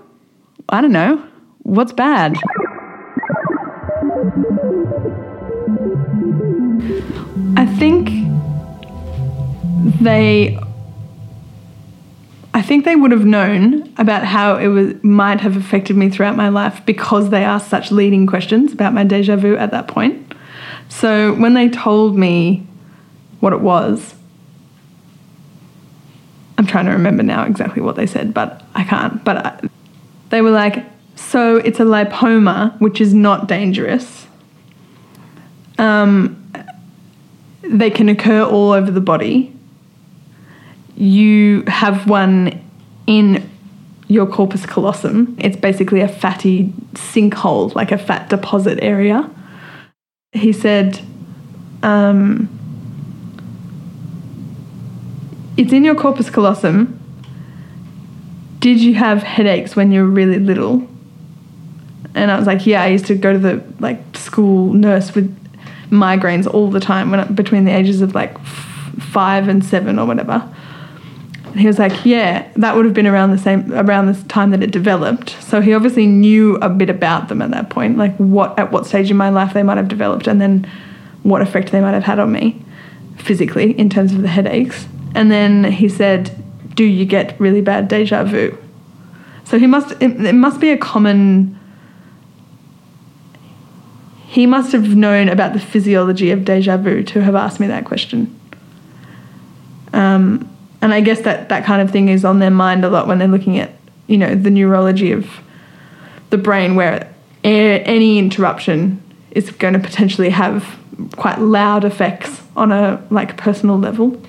I 0.68 0.80
don't 0.80 0.92
know. 0.92 1.24
What's 1.62 1.92
bad 1.92 2.36
think 7.78 8.10
they 10.00 10.58
I 12.54 12.62
think 12.62 12.86
they 12.86 12.96
would 12.96 13.10
have 13.10 13.26
known 13.26 13.92
about 13.98 14.24
how 14.24 14.56
it 14.56 14.68
was 14.68 14.94
might 15.04 15.40
have 15.42 15.58
affected 15.58 15.94
me 15.94 16.08
throughout 16.08 16.36
my 16.36 16.48
life 16.48 16.80
because 16.86 17.28
they 17.28 17.44
asked 17.44 17.68
such 17.68 17.92
leading 17.92 18.26
questions 18.26 18.72
about 18.72 18.94
my 18.94 19.04
deja 19.04 19.36
vu 19.36 19.56
at 19.56 19.72
that 19.72 19.88
point. 19.88 20.34
So 20.88 21.34
when 21.34 21.52
they 21.52 21.68
told 21.68 22.16
me 22.16 22.66
what 23.40 23.52
it 23.52 23.60
was, 23.60 24.14
I'm 26.56 26.66
trying 26.66 26.86
to 26.86 26.92
remember 26.92 27.22
now 27.22 27.44
exactly 27.44 27.82
what 27.82 27.96
they 27.96 28.06
said, 28.06 28.32
but 28.32 28.62
I 28.74 28.84
can't. 28.84 29.22
But 29.22 29.36
I, 29.44 29.60
they 30.30 30.40
were 30.40 30.50
like, 30.50 30.82
so 31.14 31.56
it's 31.56 31.78
a 31.78 31.84
lipoma, 31.84 32.80
which 32.80 33.02
is 33.02 33.12
not 33.12 33.48
dangerous. 33.48 34.26
Um, 35.76 36.45
they 37.68 37.90
can 37.90 38.08
occur 38.08 38.42
all 38.42 38.72
over 38.72 38.90
the 38.90 39.00
body. 39.00 39.52
You 40.96 41.62
have 41.66 42.08
one 42.08 42.62
in 43.06 43.48
your 44.08 44.26
corpus 44.26 44.64
callosum. 44.66 45.36
It's 45.38 45.56
basically 45.56 46.00
a 46.00 46.08
fatty 46.08 46.72
sinkhole, 46.94 47.74
like 47.74 47.92
a 47.92 47.98
fat 47.98 48.28
deposit 48.28 48.78
area. 48.82 49.28
He 50.32 50.52
said, 50.52 51.00
um, 51.82 52.48
It's 55.56 55.72
in 55.72 55.84
your 55.84 55.94
corpus 55.94 56.28
callosum. 56.28 57.00
Did 58.60 58.80
you 58.80 58.94
have 58.94 59.22
headaches 59.22 59.74
when 59.74 59.90
you 59.90 60.02
were 60.02 60.08
really 60.08 60.38
little? 60.38 60.86
And 62.14 62.30
I 62.30 62.38
was 62.38 62.46
like, 62.46 62.66
Yeah, 62.66 62.82
I 62.82 62.88
used 62.88 63.06
to 63.06 63.14
go 63.14 63.32
to 63.32 63.38
the 63.38 63.64
like 63.80 64.00
school 64.16 64.72
nurse 64.72 65.14
with 65.14 65.34
migraines 65.90 66.52
all 66.52 66.70
the 66.70 66.80
time 66.80 67.10
when 67.10 67.34
between 67.34 67.64
the 67.64 67.72
ages 67.72 68.00
of 68.00 68.14
like 68.14 68.34
f- 68.34 68.94
five 68.98 69.48
and 69.48 69.64
seven 69.64 69.98
or 69.98 70.06
whatever. 70.06 70.42
And 71.52 71.60
he 71.60 71.66
was 71.66 71.78
like, 71.78 72.04
"Yeah, 72.04 72.46
that 72.56 72.76
would 72.76 72.84
have 72.84 72.94
been 72.94 73.06
around 73.06 73.30
the 73.30 73.38
same 73.38 73.72
around 73.72 74.06
the 74.06 74.22
time 74.28 74.50
that 74.50 74.62
it 74.62 74.70
developed." 74.70 75.30
So 75.40 75.60
he 75.60 75.72
obviously 75.74 76.06
knew 76.06 76.56
a 76.56 76.68
bit 76.68 76.90
about 76.90 77.28
them 77.28 77.40
at 77.40 77.50
that 77.52 77.70
point, 77.70 77.96
like 77.96 78.14
what 78.16 78.58
at 78.58 78.72
what 78.72 78.86
stage 78.86 79.10
in 79.10 79.16
my 79.16 79.30
life 79.30 79.54
they 79.54 79.62
might 79.62 79.76
have 79.76 79.88
developed, 79.88 80.26
and 80.26 80.40
then 80.40 80.66
what 81.22 81.42
effect 81.42 81.72
they 81.72 81.80
might 81.80 81.94
have 81.94 82.04
had 82.04 82.18
on 82.18 82.32
me. 82.32 82.62
physically 83.16 83.72
in 83.78 83.88
terms 83.88 84.12
of 84.12 84.22
the 84.22 84.28
headaches. 84.28 84.86
And 85.14 85.30
then 85.30 85.64
he 85.64 85.88
said, 85.88 86.30
"Do 86.74 86.84
you 86.84 87.06
get 87.06 87.34
really 87.40 87.62
bad 87.62 87.88
deja 87.88 88.24
vu?" 88.24 88.56
So 89.44 89.58
he 89.58 89.66
must 89.66 89.92
it, 90.02 90.20
it 90.24 90.34
must 90.34 90.60
be 90.60 90.70
a 90.70 90.76
common 90.76 91.55
he 94.36 94.44
must 94.44 94.70
have 94.72 94.94
known 94.94 95.30
about 95.30 95.54
the 95.54 95.58
physiology 95.58 96.30
of 96.30 96.44
deja 96.44 96.76
vu 96.76 97.02
to 97.02 97.22
have 97.22 97.34
asked 97.34 97.58
me 97.58 97.66
that 97.68 97.86
question. 97.86 98.38
Um, 99.94 100.54
and 100.82 100.92
I 100.92 101.00
guess 101.00 101.22
that 101.22 101.48
that 101.48 101.64
kind 101.64 101.80
of 101.80 101.90
thing 101.90 102.10
is 102.10 102.22
on 102.22 102.38
their 102.38 102.50
mind 102.50 102.84
a 102.84 102.90
lot 102.90 103.06
when 103.06 103.18
they're 103.18 103.28
looking 103.28 103.58
at, 103.58 103.70
you 104.08 104.18
know, 104.18 104.34
the 104.34 104.50
neurology 104.50 105.10
of 105.10 105.26
the 106.28 106.36
brain, 106.36 106.74
where 106.74 107.10
any 107.44 108.18
interruption 108.18 109.02
is 109.30 109.50
going 109.52 109.72
to 109.72 109.80
potentially 109.80 110.28
have 110.28 110.78
quite 111.16 111.40
loud 111.40 111.86
effects 111.86 112.42
on 112.56 112.72
a 112.72 113.02
like 113.08 113.38
personal 113.38 113.78
level, 113.78 114.20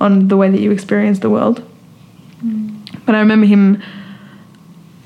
on 0.00 0.28
the 0.28 0.36
way 0.38 0.48
that 0.48 0.60
you 0.60 0.70
experience 0.70 1.18
the 1.18 1.28
world. 1.28 1.62
But 3.04 3.14
I 3.16 3.20
remember 3.20 3.44
him. 3.44 3.82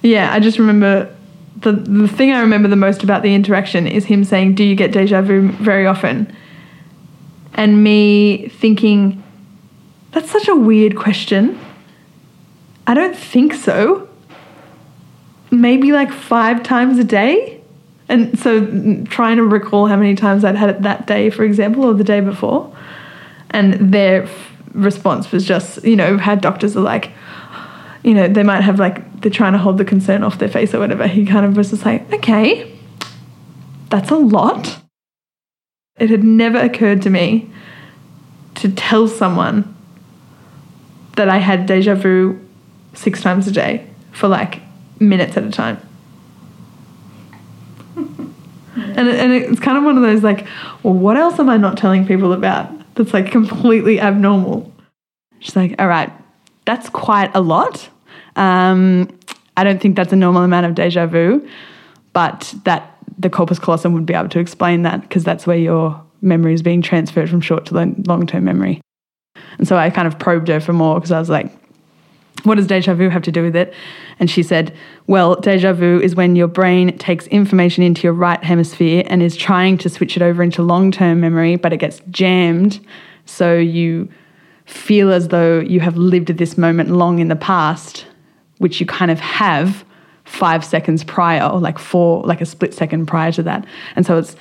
Yeah, 0.02 0.32
I 0.32 0.38
just 0.38 0.60
remember 0.60 1.12
the 1.60 1.72
the 1.72 2.08
thing 2.08 2.32
I 2.32 2.40
remember 2.40 2.68
the 2.68 2.76
most 2.76 3.02
about 3.02 3.22
the 3.22 3.34
interaction 3.34 3.86
is 3.86 4.04
him 4.04 4.24
saying, 4.24 4.54
"Do 4.54 4.64
you 4.64 4.74
get 4.74 4.92
deja 4.92 5.22
vu 5.22 5.48
very 5.48 5.86
often?" 5.86 6.32
And 7.54 7.82
me 7.82 8.48
thinking, 8.48 9.22
that's 10.12 10.30
such 10.30 10.46
a 10.48 10.54
weird 10.54 10.96
question. 10.96 11.58
I 12.86 12.94
don't 12.94 13.16
think 13.16 13.54
so. 13.54 14.08
Maybe 15.50 15.90
like 15.90 16.12
five 16.12 16.62
times 16.62 16.98
a 16.98 17.04
day. 17.04 17.60
And 18.08 18.38
so 18.38 19.04
trying 19.06 19.38
to 19.38 19.44
recall 19.44 19.86
how 19.86 19.96
many 19.96 20.14
times 20.14 20.44
I'd 20.44 20.54
had 20.54 20.68
it 20.70 20.82
that 20.82 21.06
day, 21.06 21.30
for 21.30 21.44
example, 21.44 21.84
or 21.84 21.94
the 21.94 22.04
day 22.04 22.20
before. 22.20 22.74
And 23.50 23.92
their 23.92 24.24
f- 24.24 24.52
response 24.72 25.32
was 25.32 25.44
just, 25.44 25.82
you 25.82 25.96
know, 25.96 26.18
how 26.18 26.34
doctors 26.34 26.76
are 26.76 26.80
like, 26.80 27.10
you 28.04 28.14
know, 28.14 28.28
they 28.28 28.42
might 28.42 28.60
have 28.60 28.78
like, 28.78 29.02
they're 29.20 29.30
trying 29.30 29.52
to 29.52 29.58
hold 29.58 29.78
the 29.78 29.84
concern 29.84 30.22
off 30.22 30.38
their 30.38 30.48
face 30.48 30.74
or 30.74 30.78
whatever. 30.78 31.06
He 31.06 31.24
kind 31.24 31.46
of 31.46 31.56
was 31.56 31.70
just 31.70 31.84
like, 31.84 32.12
okay, 32.12 32.72
that's 33.90 34.10
a 34.10 34.16
lot. 34.16 34.82
It 35.98 36.10
had 36.10 36.24
never 36.24 36.58
occurred 36.58 37.02
to 37.02 37.10
me 37.10 37.50
to 38.56 38.70
tell 38.70 39.08
someone 39.08 39.74
that 41.16 41.28
I 41.28 41.38
had 41.38 41.66
deja 41.66 41.94
vu 41.94 42.38
six 42.94 43.22
times 43.22 43.46
a 43.46 43.50
day 43.50 43.86
for 44.12 44.28
like 44.28 44.60
minutes 45.00 45.36
at 45.36 45.44
a 45.44 45.50
time. 45.50 45.80
and, 47.96 49.08
it, 49.08 49.18
and 49.18 49.32
it's 49.32 49.60
kind 49.60 49.78
of 49.78 49.84
one 49.84 49.96
of 49.96 50.02
those 50.02 50.22
like, 50.22 50.46
well, 50.82 50.94
what 50.94 51.16
else 51.16 51.38
am 51.38 51.48
I 51.48 51.56
not 51.56 51.78
telling 51.78 52.06
people 52.06 52.32
about 52.32 52.70
that's 52.94 53.14
like 53.14 53.30
completely 53.30 54.00
abnormal? 54.00 54.72
She's 55.40 55.56
like, 55.56 55.74
all 55.78 55.88
right, 55.88 56.12
that's 56.64 56.88
quite 56.90 57.30
a 57.34 57.40
lot. 57.40 57.88
Um, 58.36 59.08
I 59.56 59.64
don't 59.64 59.80
think 59.80 59.96
that's 59.96 60.12
a 60.12 60.16
normal 60.16 60.42
amount 60.42 60.66
of 60.66 60.74
deja 60.74 61.06
vu, 61.06 61.46
but 62.12 62.54
that 62.64 62.96
the 63.18 63.30
corpus 63.30 63.58
callosum 63.58 63.92
would 63.94 64.06
be 64.06 64.14
able 64.14 64.28
to 64.28 64.38
explain 64.38 64.82
that 64.82 65.00
because 65.02 65.24
that's 65.24 65.46
where 65.46 65.56
your 65.56 66.02
memory 66.20 66.54
is 66.54 66.62
being 66.62 66.82
transferred 66.82 67.30
from 67.30 67.40
short 67.40 67.66
to 67.66 67.74
long 67.74 68.26
term 68.26 68.44
memory. 68.44 68.80
And 69.58 69.66
so 69.66 69.76
I 69.76 69.90
kind 69.90 70.06
of 70.06 70.18
probed 70.18 70.48
her 70.48 70.60
for 70.60 70.72
more 70.72 70.96
because 70.96 71.12
I 71.12 71.18
was 71.18 71.30
like, 71.30 71.50
what 72.44 72.56
does 72.56 72.66
deja 72.66 72.94
vu 72.94 73.08
have 73.08 73.22
to 73.22 73.32
do 73.32 73.42
with 73.42 73.56
it? 73.56 73.74
And 74.18 74.30
she 74.30 74.42
said, 74.42 74.74
well, 75.06 75.36
deja 75.36 75.72
vu 75.72 76.00
is 76.00 76.14
when 76.14 76.36
your 76.36 76.46
brain 76.46 76.96
takes 76.98 77.26
information 77.28 77.82
into 77.82 78.02
your 78.02 78.12
right 78.12 78.42
hemisphere 78.42 79.02
and 79.06 79.22
is 79.22 79.36
trying 79.36 79.78
to 79.78 79.88
switch 79.88 80.16
it 80.16 80.22
over 80.22 80.42
into 80.42 80.62
long 80.62 80.90
term 80.90 81.20
memory, 81.20 81.56
but 81.56 81.72
it 81.72 81.78
gets 81.78 82.00
jammed. 82.10 82.84
So 83.24 83.54
you 83.56 84.08
feel 84.66 85.12
as 85.12 85.28
though 85.28 85.60
you 85.60 85.80
have 85.80 85.96
lived 85.96 86.28
this 86.28 86.58
moment 86.58 86.90
long 86.90 87.18
in 87.18 87.28
the 87.28 87.36
past, 87.36 88.06
which 88.58 88.80
you 88.80 88.86
kind 88.86 89.10
of 89.10 89.20
have 89.20 89.84
five 90.24 90.64
seconds 90.64 91.04
prior, 91.04 91.46
or 91.46 91.60
like 91.60 91.78
four, 91.78 92.22
like 92.24 92.40
a 92.40 92.46
split 92.46 92.74
second 92.74 93.06
prior 93.06 93.32
to 93.32 93.42
that. 93.44 93.64
And 93.94 94.04
so 94.04 94.18
it's 94.18 94.36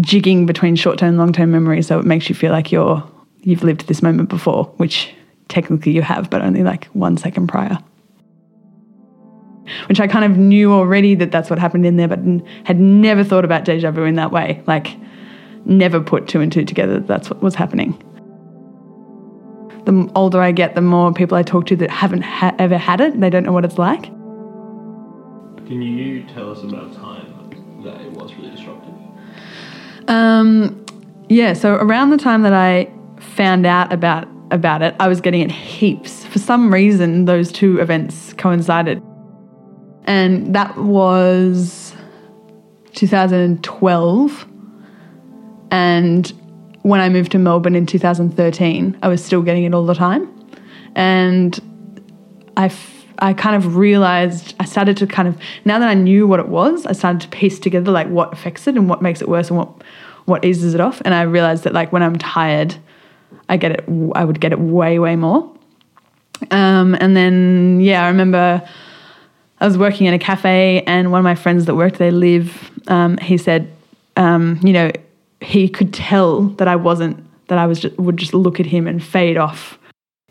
jigging 0.00 0.46
between 0.46 0.76
short 0.76 0.98
term 0.98 1.10
and 1.10 1.18
long 1.18 1.32
term 1.32 1.50
memory. 1.50 1.82
So 1.82 1.98
it 1.98 2.06
makes 2.06 2.28
you 2.28 2.34
feel 2.34 2.52
like 2.52 2.72
you're 2.72 3.02
you've 3.42 3.62
lived 3.62 3.86
this 3.86 4.02
moment 4.02 4.28
before, 4.28 4.64
which 4.76 5.14
technically 5.48 5.92
you 5.92 6.02
have, 6.02 6.30
but 6.30 6.42
only 6.42 6.62
like 6.62 6.86
one 6.86 7.16
second 7.16 7.46
prior. 7.46 7.78
Which 9.88 10.00
I 10.00 10.06
kind 10.06 10.24
of 10.24 10.38
knew 10.38 10.72
already 10.72 11.14
that 11.16 11.32
that's 11.32 11.50
what 11.50 11.58
happened 11.58 11.86
in 11.86 11.96
there, 11.96 12.08
but 12.08 12.20
had 12.64 12.78
never 12.78 13.24
thought 13.24 13.44
about 13.44 13.64
deja 13.64 13.90
vu 13.90 14.04
in 14.04 14.14
that 14.14 14.30
way. 14.30 14.62
Like, 14.66 14.96
never 15.64 16.00
put 16.00 16.28
two 16.28 16.40
and 16.40 16.52
two 16.52 16.64
together 16.64 16.94
that 17.00 17.08
that's 17.08 17.30
what 17.30 17.42
was 17.42 17.56
happening. 17.56 18.00
The 19.86 20.10
older 20.14 20.40
I 20.40 20.52
get, 20.52 20.74
the 20.74 20.82
more 20.82 21.12
people 21.12 21.36
I 21.38 21.42
talk 21.42 21.66
to 21.66 21.76
that 21.76 21.90
haven't 21.90 22.22
ha- 22.22 22.54
ever 22.58 22.76
had 22.76 23.00
it, 23.00 23.18
they 23.20 23.30
don't 23.30 23.44
know 23.44 23.52
what 23.52 23.64
it's 23.64 23.78
like. 23.78 24.04
Can 25.66 25.82
you 25.82 26.24
tell 26.24 26.50
us 26.50 26.62
about 26.62 26.92
a 26.92 26.94
time 26.94 27.82
that 27.84 28.00
it 28.00 28.12
was 28.12 28.34
really 28.34 28.50
disruptive? 28.50 28.94
Um, 30.08 30.84
yeah, 31.28 31.54
so 31.54 31.74
around 31.74 32.10
the 32.10 32.18
time 32.18 32.42
that 32.42 32.52
I 32.52 32.90
found 33.18 33.66
out 33.66 33.92
about 33.92 34.28
about 34.50 34.82
it, 34.82 34.94
I 35.00 35.08
was 35.08 35.20
getting 35.20 35.40
it 35.40 35.50
heaps. 35.50 36.24
For 36.24 36.38
some 36.38 36.72
reason, 36.72 37.24
those 37.24 37.50
two 37.50 37.80
events 37.80 38.32
coincided. 38.34 39.02
And 40.04 40.54
that 40.54 40.76
was 40.76 41.94
2012. 42.94 44.46
And 45.70 46.32
when 46.86 47.00
I 47.00 47.08
moved 47.08 47.32
to 47.32 47.38
Melbourne 47.38 47.74
in 47.74 47.84
2013, 47.84 48.96
I 49.02 49.08
was 49.08 49.24
still 49.24 49.42
getting 49.42 49.64
it 49.64 49.74
all 49.74 49.84
the 49.84 49.94
time. 49.94 50.32
And 50.94 51.58
I, 52.56 52.72
I 53.18 53.32
kind 53.32 53.56
of 53.56 53.74
realized, 53.74 54.54
I 54.60 54.66
started 54.66 54.96
to 54.98 55.06
kind 55.08 55.26
of, 55.26 55.36
now 55.64 55.80
that 55.80 55.88
I 55.88 55.94
knew 55.94 56.28
what 56.28 56.38
it 56.38 56.46
was, 56.46 56.86
I 56.86 56.92
started 56.92 57.22
to 57.22 57.28
piece 57.28 57.58
together 57.58 57.90
like 57.90 58.06
what 58.06 58.32
affects 58.32 58.68
it 58.68 58.76
and 58.76 58.88
what 58.88 59.02
makes 59.02 59.20
it 59.20 59.28
worse 59.28 59.48
and 59.48 59.58
what, 59.58 59.82
what 60.26 60.44
eases 60.44 60.74
it 60.74 60.80
off. 60.80 61.02
And 61.04 61.12
I 61.12 61.22
realized 61.22 61.64
that 61.64 61.72
like 61.72 61.90
when 61.90 62.04
I'm 62.04 62.14
tired, 62.18 62.76
I 63.48 63.56
get 63.56 63.72
it. 63.72 63.84
I 64.14 64.24
would 64.24 64.40
get 64.40 64.52
it 64.52 64.60
way, 64.60 65.00
way 65.00 65.16
more. 65.16 65.52
Um, 66.52 66.96
and 67.00 67.16
then 67.16 67.80
yeah, 67.80 68.04
I 68.04 68.08
remember 68.08 68.62
I 69.58 69.66
was 69.66 69.76
working 69.76 70.06
in 70.06 70.14
a 70.14 70.20
cafe, 70.20 70.84
and 70.86 71.10
one 71.10 71.18
of 71.18 71.24
my 71.24 71.34
friends 71.34 71.64
that 71.64 71.74
worked 71.74 71.98
there, 71.98 72.12
Liv, 72.12 72.70
um, 72.86 73.18
he 73.18 73.38
said, 73.38 73.72
um, 74.16 74.60
you 74.62 74.72
know, 74.72 74.92
he 75.46 75.68
could 75.68 75.94
tell 75.94 76.42
that 76.58 76.66
I 76.66 76.74
wasn't 76.74 77.24
that 77.46 77.56
I 77.56 77.66
was 77.66 77.78
just, 77.78 77.96
would 77.98 78.16
just 78.16 78.34
look 78.34 78.58
at 78.58 78.66
him 78.66 78.88
and 78.88 79.02
fade 79.02 79.36
off. 79.36 79.78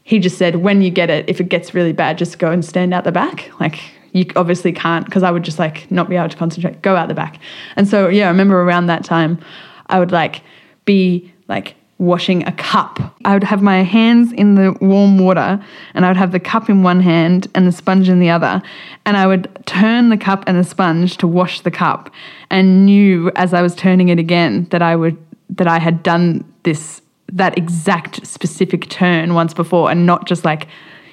He 0.03 0.19
just 0.19 0.37
said, 0.37 0.57
when 0.57 0.81
you 0.81 0.89
get 0.89 1.09
it, 1.09 1.29
if 1.29 1.39
it 1.39 1.47
gets 1.47 1.73
really 1.73 1.93
bad, 1.93 2.17
just 2.17 2.37
go 2.37 2.51
and 2.51 2.65
stand 2.65 2.93
out 2.93 3.05
the 3.05 3.13
back. 3.13 3.49
Like 3.61 3.79
you 4.11 4.25
obviously 4.35 4.73
can't 4.73 5.05
because 5.05 5.23
I 5.23 5.31
would 5.31 5.43
just 5.43 5.57
like 5.57 5.89
not 5.89 6.09
be 6.09 6.17
able 6.17 6.27
to 6.27 6.35
concentrate. 6.35 6.81
Go 6.81 6.97
out 6.97 7.07
the 7.07 7.13
back. 7.13 7.39
And 7.77 7.87
so 7.87 8.09
yeah, 8.09 8.25
I 8.25 8.27
remember 8.27 8.61
around 8.61 8.87
that 8.87 9.05
time, 9.05 9.39
I 9.87 9.99
would 9.99 10.11
like 10.11 10.41
be 10.83 11.33
like 11.47 11.75
washing 11.97 12.45
a 12.45 12.51
cup. 12.51 12.99
I 13.23 13.33
would 13.33 13.43
have 13.43 13.61
my 13.61 13.83
hands 13.83 14.33
in 14.33 14.55
the 14.55 14.75
warm 14.81 15.17
water 15.17 15.63
and 15.93 16.05
I 16.05 16.09
would 16.09 16.17
have 16.17 16.33
the 16.33 16.39
cup 16.41 16.69
in 16.69 16.83
one 16.83 16.99
hand 16.99 17.47
and 17.55 17.65
the 17.65 17.71
sponge 17.71 18.09
in 18.09 18.19
the 18.19 18.29
other. 18.29 18.61
And 19.05 19.15
I 19.15 19.27
would 19.27 19.47
turn 19.65 20.09
the 20.09 20.17
cup 20.17 20.43
and 20.45 20.57
the 20.57 20.63
sponge 20.63 21.17
to 21.17 21.27
wash 21.27 21.61
the 21.61 21.71
cup 21.71 22.13
and 22.49 22.85
knew 22.85 23.31
as 23.35 23.53
I 23.53 23.61
was 23.61 23.75
turning 23.75 24.09
it 24.09 24.19
again 24.19 24.67
that 24.71 24.81
I 24.81 24.95
would 24.95 25.17
that 25.49 25.67
I 25.67 25.79
had 25.79 26.03
done 26.03 26.43
this 26.63 27.01
that 27.31 27.57
exact 27.57 28.25
specific 28.25 28.89
turn 28.89 29.33
once 29.33 29.53
before 29.53 29.89
and 29.89 30.05
not 30.05 30.27
just 30.27 30.43
like, 30.43 30.67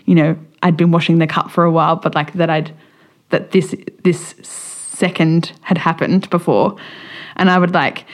you 0.07 0.15
know, 0.15 0.37
I'd 0.63 0.77
been 0.77 0.91
washing 0.91 1.19
the 1.19 1.27
cup 1.27 1.51
for 1.51 1.65
a 1.65 1.71
while, 1.71 1.97
but 1.97 2.15
like 2.15 2.33
that 2.35 2.51
I'd 2.51 2.75
that 3.31 3.53
this 3.53 3.75
this 4.03 4.35
second 4.43 5.53
had 5.63 5.79
happened 5.79 6.29
before. 6.29 6.77
And 7.37 7.51
I 7.51 7.59
would 7.59 7.73
like 7.73 8.05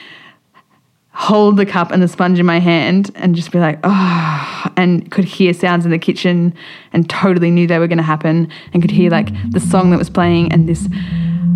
hold 1.19 1.57
the 1.57 1.65
cup 1.65 1.91
and 1.91 2.01
the 2.01 2.07
sponge 2.07 2.39
in 2.39 2.45
my 2.45 2.59
hand 2.59 3.11
and 3.15 3.35
just 3.35 3.51
be 3.51 3.59
like, 3.59 3.77
oh, 3.83 4.71
and 4.77 5.11
could 5.11 5.25
hear 5.25 5.53
sounds 5.53 5.83
in 5.83 5.91
the 5.91 5.99
kitchen 5.99 6.53
and 6.93 7.09
totally 7.09 7.51
knew 7.51 7.67
they 7.67 7.77
were 7.77 7.89
going 7.89 7.97
to 7.97 8.03
happen 8.03 8.49
and 8.71 8.81
could 8.81 8.89
hear 8.89 9.11
like 9.11 9.27
the 9.51 9.59
song 9.59 9.89
that 9.89 9.97
was 9.97 10.09
playing 10.09 10.49
and 10.53 10.67
this 10.69 10.87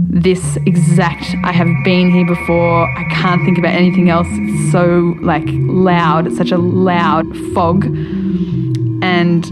this 0.09 0.57
exact 0.67 1.33
I 1.45 1.53
have 1.53 1.69
been 1.85 2.11
here 2.11 2.25
before. 2.25 2.83
I 2.83 3.05
can't 3.09 3.43
think 3.45 3.57
about 3.57 3.73
anything 3.73 4.09
else. 4.09 4.27
It's 4.31 4.71
so 4.73 5.15
like 5.21 5.45
loud. 5.47 6.27
It's 6.27 6.37
such 6.37 6.51
a 6.51 6.57
loud 6.57 7.25
fog. 7.53 7.85
And 9.01 9.49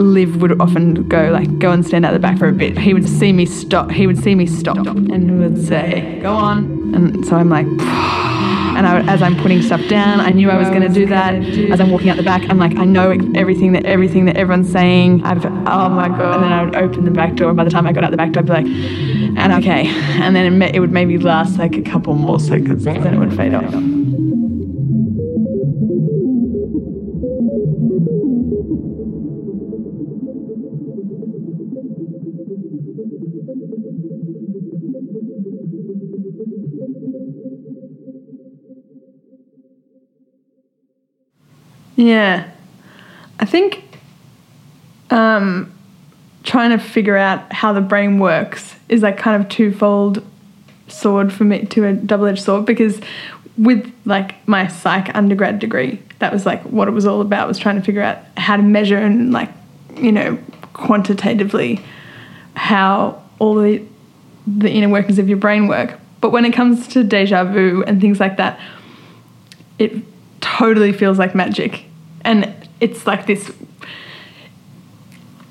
Liv 0.00 0.40
would 0.40 0.58
often 0.58 1.06
go 1.06 1.30
like 1.30 1.58
go 1.58 1.70
and 1.70 1.86
stand 1.86 2.06
out 2.06 2.12
the 2.12 2.18
back 2.18 2.38
for 2.38 2.48
a 2.48 2.52
bit. 2.52 2.78
He 2.78 2.94
would 2.94 3.08
see 3.08 3.32
me 3.34 3.44
stop. 3.44 3.90
He 3.90 4.06
would 4.06 4.18
see 4.18 4.34
me 4.34 4.46
stop 4.46 4.78
and 4.86 5.38
would 5.38 5.62
say, 5.64 6.18
"Go 6.22 6.32
on." 6.32 6.94
And 6.94 7.24
so 7.26 7.36
I'm 7.36 7.50
like 7.50 7.66
and 8.80 8.86
I, 8.86 9.12
as 9.12 9.20
I'm 9.20 9.36
putting 9.36 9.60
stuff 9.60 9.86
down, 9.88 10.20
I 10.20 10.30
knew 10.30 10.48
I 10.48 10.56
was 10.56 10.68
going 10.68 10.80
to 10.80 10.88
do 10.88 11.04
that. 11.06 11.34
As 11.70 11.80
I'm 11.80 11.90
walking 11.90 12.08
out 12.08 12.16
the 12.16 12.22
back, 12.22 12.48
I'm 12.48 12.56
like, 12.56 12.78
I 12.78 12.86
know 12.86 13.10
everything 13.34 13.72
that 13.72 13.84
everything 13.84 14.24
that 14.24 14.38
everyone's 14.38 14.72
saying. 14.72 15.22
I've, 15.22 15.44
oh 15.44 15.88
my 15.90 16.08
god! 16.08 16.36
And 16.36 16.44
then 16.44 16.52
I 16.52 16.64
would 16.64 16.74
open 16.74 17.04
the 17.04 17.10
back 17.10 17.34
door, 17.34 17.48
and 17.48 17.56
by 17.58 17.64
the 17.64 17.70
time 17.70 17.86
I 17.86 17.92
got 17.92 18.04
out 18.04 18.10
the 18.10 18.16
back 18.16 18.32
door, 18.32 18.42
I'd 18.42 18.46
be 18.46 18.52
like, 18.52 18.66
and 19.36 19.52
okay, 19.52 19.86
and 19.86 20.34
then 20.34 20.62
it, 20.62 20.76
it 20.76 20.80
would 20.80 20.92
maybe 20.92 21.18
last 21.18 21.58
like 21.58 21.76
a 21.76 21.82
couple 21.82 22.14
more 22.14 22.40
seconds, 22.40 22.86
and 22.86 23.04
then 23.04 23.12
it 23.12 23.18
would 23.18 23.36
fade 23.36 23.52
off. 23.52 23.99
Yeah. 42.00 42.50
I 43.38 43.44
think 43.44 43.84
um, 45.10 45.72
trying 46.44 46.70
to 46.70 46.78
figure 46.78 47.16
out 47.16 47.52
how 47.52 47.72
the 47.74 47.80
brain 47.82 48.18
works 48.18 48.74
is 48.88 49.02
like 49.02 49.18
kind 49.18 49.40
of 49.40 49.48
twofold 49.50 50.24
sword 50.88 51.32
for 51.32 51.44
me 51.44 51.66
to 51.66 51.86
a 51.86 51.92
double-edged 51.92 52.42
sword 52.42 52.64
because 52.64 53.00
with 53.58 53.92
like 54.06 54.46
my 54.48 54.66
psych 54.66 55.14
undergrad 55.14 55.58
degree 55.58 56.00
that 56.18 56.32
was 56.32 56.46
like 56.46 56.62
what 56.62 56.88
it 56.88 56.92
was 56.92 57.06
all 57.06 57.20
about 57.20 57.46
was 57.46 57.58
trying 57.58 57.76
to 57.76 57.82
figure 57.82 58.02
out 58.02 58.18
how 58.36 58.56
to 58.56 58.62
measure 58.62 58.96
and 58.96 59.32
like 59.32 59.50
you 59.96 60.10
know 60.10 60.36
quantitatively 60.72 61.80
how 62.54 63.22
all 63.38 63.54
the 63.54 63.82
the 64.46 64.70
inner 64.70 64.88
workings 64.88 65.18
of 65.18 65.28
your 65.28 65.38
brain 65.38 65.68
work 65.68 66.00
but 66.20 66.30
when 66.30 66.44
it 66.44 66.52
comes 66.52 66.88
to 66.88 67.04
deja 67.04 67.44
vu 67.44 67.84
and 67.86 68.00
things 68.00 68.18
like 68.18 68.36
that 68.36 68.58
it 69.78 69.92
totally 70.40 70.92
feels 70.92 71.18
like 71.18 71.34
magic 71.34 71.84
and 72.24 72.54
it's 72.80 73.06
like 73.06 73.26
this 73.26 73.50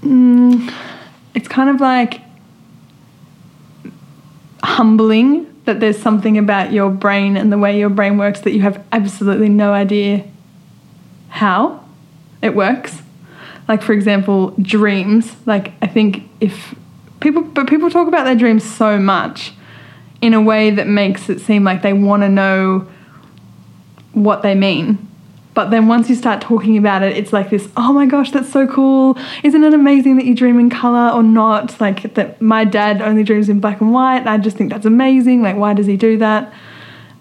mm, 0.02 0.74
it's 1.34 1.48
kind 1.48 1.70
of 1.70 1.82
like 1.82 2.22
humbling 4.64 5.46
that 5.66 5.80
there's 5.80 6.00
something 6.00 6.38
about 6.38 6.72
your 6.72 6.90
brain 6.90 7.38
and 7.38 7.52
the 7.52 7.58
way 7.58 7.78
your 7.78 7.90
brain 7.90 8.18
works 8.18 8.42
that 8.42 8.52
you 8.52 8.62
have 8.62 8.84
absolutely 8.92 9.50
no 9.50 9.74
idea 9.74 10.26
how 11.30 11.84
it 12.42 12.56
works. 12.56 13.02
Like 13.68 13.84
for 13.84 13.94
example, 13.94 14.56
dreams. 14.62 15.36
Like 15.46 15.74
I 15.82 15.88
think 15.88 16.24
if 16.40 16.74
people 17.20 17.44
but 17.44 17.68
people 17.68 17.90
talk 17.90 18.08
about 18.08 18.24
their 18.24 18.36
dreams 18.36 18.64
so 18.64 18.98
much 18.98 19.54
in 20.22 20.34
a 20.34 20.42
way 20.42 20.72
that 20.72 20.88
makes 20.88 21.30
it 21.30 21.40
seem 21.40 21.64
like 21.64 21.82
they 21.82 21.94
want 21.94 22.24
to 22.24 22.30
know 22.30 22.88
what 24.14 24.42
they 24.42 24.56
mean 24.56 25.09
but 25.60 25.72
then 25.72 25.90
once 25.90 26.08
you 26.10 26.16
start 26.16 26.40
talking 26.40 26.78
about 26.78 27.04
it, 27.04 27.18
it's 27.18 27.34
like 27.34 27.50
this, 27.50 27.68
oh 27.76 27.92
my 27.92 28.06
gosh, 28.06 28.32
that's 28.32 28.50
so 28.50 28.66
cool. 28.66 29.18
Isn't 29.44 29.62
it 29.62 29.74
amazing 29.74 30.16
that 30.16 30.24
you 30.24 30.34
dream 30.34 30.58
in 30.58 30.70
color 30.70 31.14
or 31.14 31.22
not? 31.22 31.82
Like 31.82 32.14
that 32.14 32.42
my 32.42 32.64
dad 32.64 33.02
only 33.02 33.24
dreams 33.24 33.50
in 33.50 33.60
black 33.60 33.82
and 33.82 33.92
white. 33.92 34.26
I 34.26 34.38
just 34.38 34.56
think 34.56 34.72
that's 34.72 34.86
amazing. 34.86 35.42
Like, 35.42 35.58
why 35.58 35.74
does 35.74 35.86
he 35.86 35.98
do 35.98 36.18
that? 36.20 36.54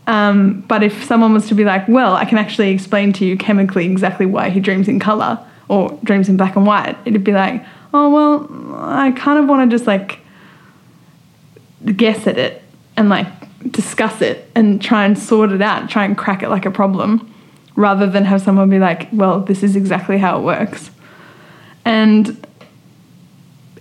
Um, 0.06 0.60
but 0.68 0.84
if 0.84 1.02
someone 1.02 1.34
was 1.34 1.48
to 1.48 1.56
be 1.56 1.64
like, 1.64 1.88
well, 1.88 2.14
I 2.14 2.24
can 2.26 2.38
actually 2.38 2.70
explain 2.70 3.12
to 3.14 3.26
you 3.26 3.36
chemically 3.36 3.86
exactly 3.86 4.24
why 4.24 4.50
he 4.50 4.60
dreams 4.60 4.86
in 4.86 5.00
color 5.00 5.44
or 5.66 5.98
dreams 6.04 6.28
in 6.28 6.36
black 6.36 6.54
and 6.54 6.64
white, 6.64 6.96
it'd 7.06 7.24
be 7.24 7.32
like, 7.32 7.64
oh, 7.92 8.08
well, 8.08 8.76
I 8.76 9.10
kind 9.16 9.40
of 9.40 9.48
want 9.48 9.68
to 9.68 9.76
just 9.76 9.88
like 9.88 10.20
guess 11.86 12.28
at 12.28 12.38
it 12.38 12.62
and 12.96 13.08
like 13.08 13.26
discuss 13.72 14.22
it 14.22 14.48
and 14.54 14.80
try 14.80 15.04
and 15.06 15.18
sort 15.18 15.50
it 15.50 15.60
out, 15.60 15.90
try 15.90 16.04
and 16.04 16.16
crack 16.16 16.44
it 16.44 16.50
like 16.50 16.66
a 16.66 16.70
problem 16.70 17.34
rather 17.78 18.08
than 18.08 18.24
have 18.24 18.42
someone 18.42 18.68
be 18.68 18.80
like, 18.80 19.06
well, 19.12 19.38
this 19.38 19.62
is 19.62 19.76
exactly 19.76 20.18
how 20.18 20.36
it 20.36 20.42
works. 20.42 20.90
And 21.84 22.44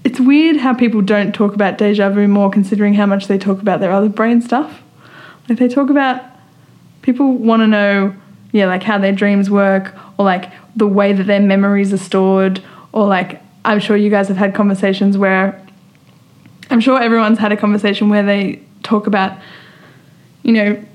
it's 0.04 0.20
weird 0.20 0.58
how 0.58 0.76
people 0.76 1.02
don't 1.02 1.34
talk 1.34 1.56
about 1.56 1.80
deja 1.80 2.08
vu 2.12 2.28
more 2.28 2.52
considering 2.52 2.94
how 2.94 3.08
much 3.08 3.26
they 3.26 3.40
talk 3.40 3.60
about 3.60 3.80
their 3.80 3.92
other 3.92 4.08
brain 4.08 4.40
stuff. 4.40 4.84
Like 5.50 5.58
they 5.58 5.68
talk 5.68 5.90
about 5.90 6.24
people 7.02 7.34
want 7.34 7.64
to 7.64 7.68
know, 7.68 8.16
yeah, 8.52 8.68
like 8.68 8.84
how 8.84 9.00
their 9.00 9.12
dreams 9.12 9.50
work 9.50 9.96
or 10.20 10.26
like 10.26 10.52
the 10.76 10.88
way 10.88 11.12
that 11.12 11.24
their 11.24 11.40
memories 11.40 11.92
are 11.92 11.98
stored 11.98 12.62
or 12.92 13.08
like 13.08 13.42
I'm 13.66 13.80
sure 13.80 13.98
you 13.98 14.12
guys 14.12 14.28
have 14.28 14.38
had 14.38 14.54
conversations 14.54 15.18
where 15.18 15.60
I'm 16.70 16.82
sure 16.82 17.02
everyone's 17.02 17.40
had 17.40 17.52
a 17.52 17.58
conversation 17.58 18.10
where 18.10 18.22
they 18.22 18.62
talk 18.84 19.08
about 19.08 19.40
you 20.44 20.54
know 20.54 20.86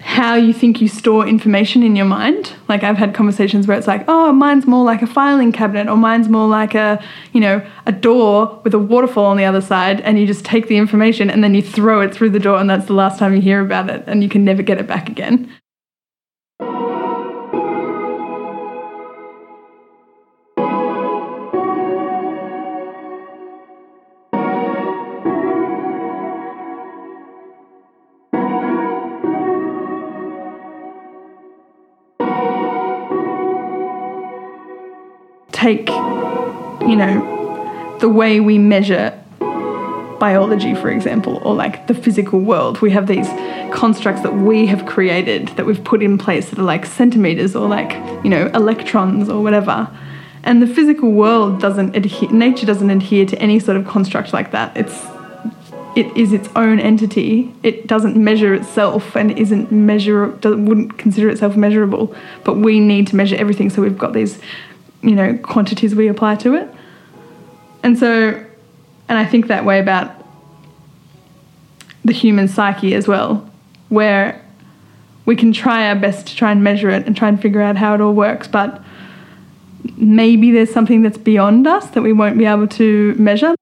how 0.00 0.34
you 0.34 0.52
think 0.52 0.80
you 0.80 0.88
store 0.88 1.26
information 1.26 1.82
in 1.82 1.96
your 1.96 2.06
mind. 2.06 2.52
Like 2.68 2.82
I've 2.82 2.96
had 2.96 3.14
conversations 3.14 3.66
where 3.66 3.76
it's 3.76 3.86
like, 3.86 4.04
oh, 4.08 4.32
mine's 4.32 4.66
more 4.66 4.84
like 4.84 5.02
a 5.02 5.06
filing 5.06 5.52
cabinet, 5.52 5.88
or 5.88 5.96
mine's 5.96 6.28
more 6.28 6.46
like 6.46 6.74
a, 6.74 7.02
you 7.32 7.40
know, 7.40 7.66
a 7.86 7.92
door 7.92 8.60
with 8.64 8.74
a 8.74 8.78
waterfall 8.78 9.26
on 9.26 9.36
the 9.36 9.44
other 9.44 9.60
side, 9.60 10.00
and 10.02 10.18
you 10.18 10.26
just 10.26 10.44
take 10.44 10.68
the 10.68 10.76
information 10.76 11.30
and 11.30 11.42
then 11.42 11.54
you 11.54 11.62
throw 11.62 12.00
it 12.00 12.14
through 12.14 12.30
the 12.30 12.38
door, 12.38 12.58
and 12.58 12.70
that's 12.70 12.86
the 12.86 12.94
last 12.94 13.18
time 13.18 13.34
you 13.34 13.40
hear 13.40 13.60
about 13.60 13.90
it, 13.90 14.04
and 14.06 14.22
you 14.22 14.28
can 14.28 14.44
never 14.44 14.62
get 14.62 14.78
it 14.78 14.86
back 14.86 15.08
again. 15.08 15.52
Take, 35.68 35.88
you 36.88 36.96
know, 36.96 37.96
the 38.00 38.08
way 38.08 38.40
we 38.40 38.56
measure 38.58 39.12
biology, 40.18 40.74
for 40.74 40.90
example, 40.90 41.40
or 41.44 41.54
like 41.54 41.86
the 41.86 41.94
physical 41.94 42.40
world. 42.40 42.80
We 42.80 42.90
have 42.92 43.06
these 43.06 43.28
constructs 43.72 44.22
that 44.22 44.34
we 44.34 44.66
have 44.66 44.86
created 44.86 45.48
that 45.56 45.66
we've 45.66 45.84
put 45.84 46.02
in 46.02 46.16
place 46.16 46.48
that 46.50 46.58
are 46.58 46.70
like 46.74 46.86
centimeters 46.86 47.54
or 47.54 47.68
like, 47.68 47.92
you 48.24 48.30
know, 48.30 48.46
electrons 48.54 49.28
or 49.28 49.42
whatever. 49.42 49.88
And 50.42 50.62
the 50.62 50.66
physical 50.66 51.12
world 51.12 51.60
doesn't 51.60 51.94
adhere, 51.94 52.30
nature 52.30 52.64
doesn't 52.64 52.90
adhere 52.90 53.26
to 53.26 53.38
any 53.38 53.58
sort 53.60 53.76
of 53.76 53.86
construct 53.86 54.32
like 54.32 54.50
that. 54.52 54.74
It's 54.76 55.06
it 55.96 56.16
is 56.16 56.32
its 56.32 56.48
own 56.54 56.78
entity. 56.78 57.52
It 57.62 57.88
doesn't 57.88 58.16
measure 58.16 58.54
itself 58.54 59.16
and 59.16 59.36
isn't 59.36 59.72
measure 59.72 60.28
wouldn't 60.28 60.96
consider 60.96 61.28
itself 61.28 61.56
measurable. 61.56 62.14
But 62.44 62.58
we 62.58 62.78
need 62.78 63.08
to 63.08 63.16
measure 63.16 63.36
everything. 63.36 63.68
So 63.68 63.82
we've 63.82 63.98
got 63.98 64.12
these 64.12 64.38
you 65.02 65.14
know, 65.14 65.36
quantities 65.38 65.94
we 65.94 66.08
apply 66.08 66.36
to 66.36 66.54
it. 66.54 66.68
And 67.82 67.98
so, 67.98 68.44
and 69.08 69.18
I 69.18 69.24
think 69.24 69.46
that 69.46 69.64
way 69.64 69.78
about 69.78 70.12
the 72.04 72.12
human 72.12 72.48
psyche 72.48 72.94
as 72.94 73.06
well, 73.06 73.48
where 73.88 74.44
we 75.24 75.36
can 75.36 75.52
try 75.52 75.88
our 75.88 75.94
best 75.94 76.26
to 76.28 76.36
try 76.36 76.50
and 76.50 76.64
measure 76.64 76.88
it 76.88 77.06
and 77.06 77.16
try 77.16 77.28
and 77.28 77.40
figure 77.40 77.60
out 77.60 77.76
how 77.76 77.94
it 77.94 78.00
all 78.00 78.14
works, 78.14 78.48
but 78.48 78.82
maybe 79.96 80.50
there's 80.50 80.72
something 80.72 81.02
that's 81.02 81.18
beyond 81.18 81.66
us 81.66 81.90
that 81.90 82.02
we 82.02 82.12
won't 82.12 82.38
be 82.38 82.46
able 82.46 82.66
to 82.66 83.14
measure. 83.18 83.54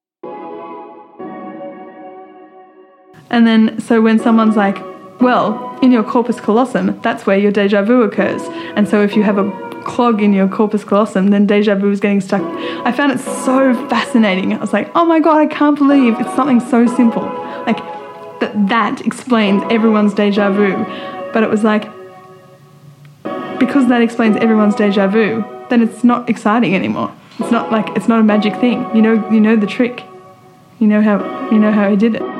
And 3.29 3.45
then, 3.45 3.81
so 3.81 4.01
when 4.01 4.17
someone's 4.17 4.55
like, 4.55 4.77
well, 5.19 5.77
in 5.81 5.91
your 5.91 6.03
corpus 6.03 6.39
callosum, 6.39 6.99
that's 7.01 7.25
where 7.25 7.37
your 7.37 7.51
deja 7.51 7.81
vu 7.81 8.01
occurs. 8.01 8.41
And 8.75 8.87
so 8.87 9.03
if 9.03 9.15
you 9.15 9.23
have 9.23 9.37
a 9.37 9.66
clog 9.87 10.21
in 10.21 10.33
your 10.33 10.47
corpus 10.47 10.83
callosum, 10.83 11.29
then 11.29 11.47
deja 11.47 11.75
vu 11.75 11.89
is 11.89 11.99
getting 11.99 12.21
stuck. 12.21 12.41
I 12.85 12.91
found 12.91 13.11
it 13.13 13.19
so 13.19 13.73
fascinating. 13.87 14.53
I 14.53 14.57
was 14.57 14.73
like, 14.73 14.91
oh 14.93 15.05
my 15.05 15.19
god, 15.19 15.37
I 15.37 15.47
can't 15.47 15.77
believe 15.77 16.19
it's 16.19 16.35
something 16.35 16.59
so 16.59 16.85
simple. 16.85 17.23
Like 17.65 17.77
that 18.41 18.53
that 18.69 19.05
explains 19.05 19.63
everyone's 19.71 20.13
deja 20.13 20.51
vu. 20.51 20.85
But 21.33 21.43
it 21.43 21.49
was 21.49 21.63
like 21.63 21.89
because 23.59 23.87
that 23.87 24.01
explains 24.01 24.37
everyone's 24.37 24.75
deja 24.75 25.07
vu, 25.07 25.43
then 25.69 25.81
it's 25.81 26.03
not 26.03 26.29
exciting 26.29 26.75
anymore. 26.75 27.11
It's 27.39 27.51
not 27.51 27.71
like 27.71 27.95
it's 27.95 28.07
not 28.07 28.19
a 28.19 28.23
magic 28.23 28.55
thing. 28.57 28.85
You 28.95 29.01
know 29.01 29.29
you 29.31 29.39
know 29.39 29.55
the 29.55 29.67
trick. 29.67 30.03
You 30.79 30.87
know 30.87 31.01
how 31.01 31.49
you 31.49 31.57
know 31.57 31.71
how 31.71 31.89
he 31.89 31.95
did 31.95 32.15
it. 32.15 32.36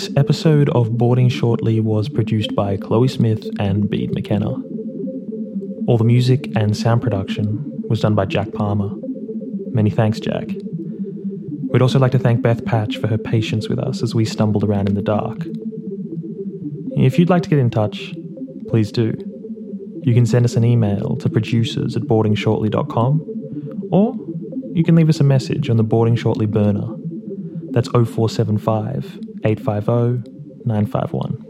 This 0.00 0.16
episode 0.16 0.70
of 0.70 0.96
Boarding 0.96 1.28
Shortly 1.28 1.78
was 1.78 2.08
produced 2.08 2.54
by 2.54 2.78
Chloe 2.78 3.06
Smith 3.06 3.46
and 3.58 3.90
Bede 3.90 4.14
McKenna. 4.14 4.48
All 5.86 5.98
the 5.98 6.04
music 6.04 6.50
and 6.56 6.74
sound 6.74 7.02
production 7.02 7.82
was 7.86 8.00
done 8.00 8.14
by 8.14 8.24
Jack 8.24 8.54
Palmer. 8.54 8.92
Many 9.72 9.90
thanks, 9.90 10.18
Jack. 10.18 10.48
We'd 11.68 11.82
also 11.82 11.98
like 11.98 12.12
to 12.12 12.18
thank 12.18 12.40
Beth 12.40 12.64
Patch 12.64 12.96
for 12.96 13.08
her 13.08 13.18
patience 13.18 13.68
with 13.68 13.78
us 13.78 14.02
as 14.02 14.14
we 14.14 14.24
stumbled 14.24 14.64
around 14.64 14.88
in 14.88 14.94
the 14.94 15.02
dark. 15.02 15.36
If 16.96 17.18
you'd 17.18 17.28
like 17.28 17.42
to 17.42 17.50
get 17.50 17.58
in 17.58 17.68
touch, 17.68 18.14
please 18.68 18.90
do. 18.90 19.12
You 20.02 20.14
can 20.14 20.24
send 20.24 20.46
us 20.46 20.56
an 20.56 20.64
email 20.64 21.16
to 21.16 21.28
producers 21.28 21.94
at 21.94 22.04
boardingshortly.com 22.04 23.88
or 23.92 24.14
you 24.72 24.82
can 24.82 24.94
leave 24.94 25.10
us 25.10 25.20
a 25.20 25.24
message 25.24 25.68
on 25.68 25.76
the 25.76 25.84
Boarding 25.84 26.16
Shortly 26.16 26.46
burner. 26.46 26.96
That's 27.72 27.88
0475 27.88 29.18
850 29.44 30.30
951. 30.64 31.46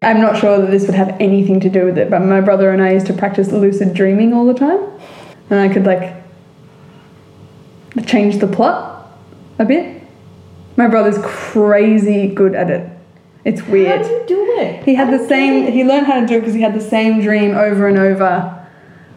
I'm 0.00 0.20
not 0.20 0.38
sure 0.38 0.58
that 0.60 0.70
this 0.70 0.86
would 0.86 0.94
have 0.94 1.16
anything 1.20 1.58
to 1.60 1.68
do 1.68 1.84
with 1.84 1.98
it, 1.98 2.08
but 2.08 2.20
my 2.20 2.40
brother 2.40 2.70
and 2.70 2.80
I 2.80 2.92
used 2.92 3.06
to 3.08 3.12
practice 3.12 3.50
lucid 3.50 3.94
dreaming 3.94 4.32
all 4.32 4.46
the 4.46 4.54
time. 4.54 4.80
And 5.50 5.58
I 5.58 5.72
could 5.72 5.84
like 5.84 6.14
change 8.06 8.38
the 8.38 8.46
plot 8.46 9.10
a 9.58 9.64
bit. 9.64 10.02
My 10.76 10.86
brother's 10.86 11.18
crazy 11.24 12.28
good 12.28 12.54
at 12.54 12.70
it. 12.70 12.88
It's 13.44 13.62
weird. 13.62 14.02
How 14.02 14.06
do 14.06 14.14
you 14.14 14.24
do 14.28 14.44
it? 14.60 14.84
He 14.84 14.94
had 14.94 15.12
the 15.12 15.26
same. 15.26 15.72
He 15.72 15.82
learned 15.82 16.06
how 16.06 16.20
to 16.20 16.26
do 16.26 16.36
it 16.36 16.40
because 16.40 16.54
he 16.54 16.60
had 16.60 16.74
the 16.74 16.80
same 16.80 17.20
dream 17.20 17.56
over 17.56 17.88
and 17.88 17.98
over 17.98 18.54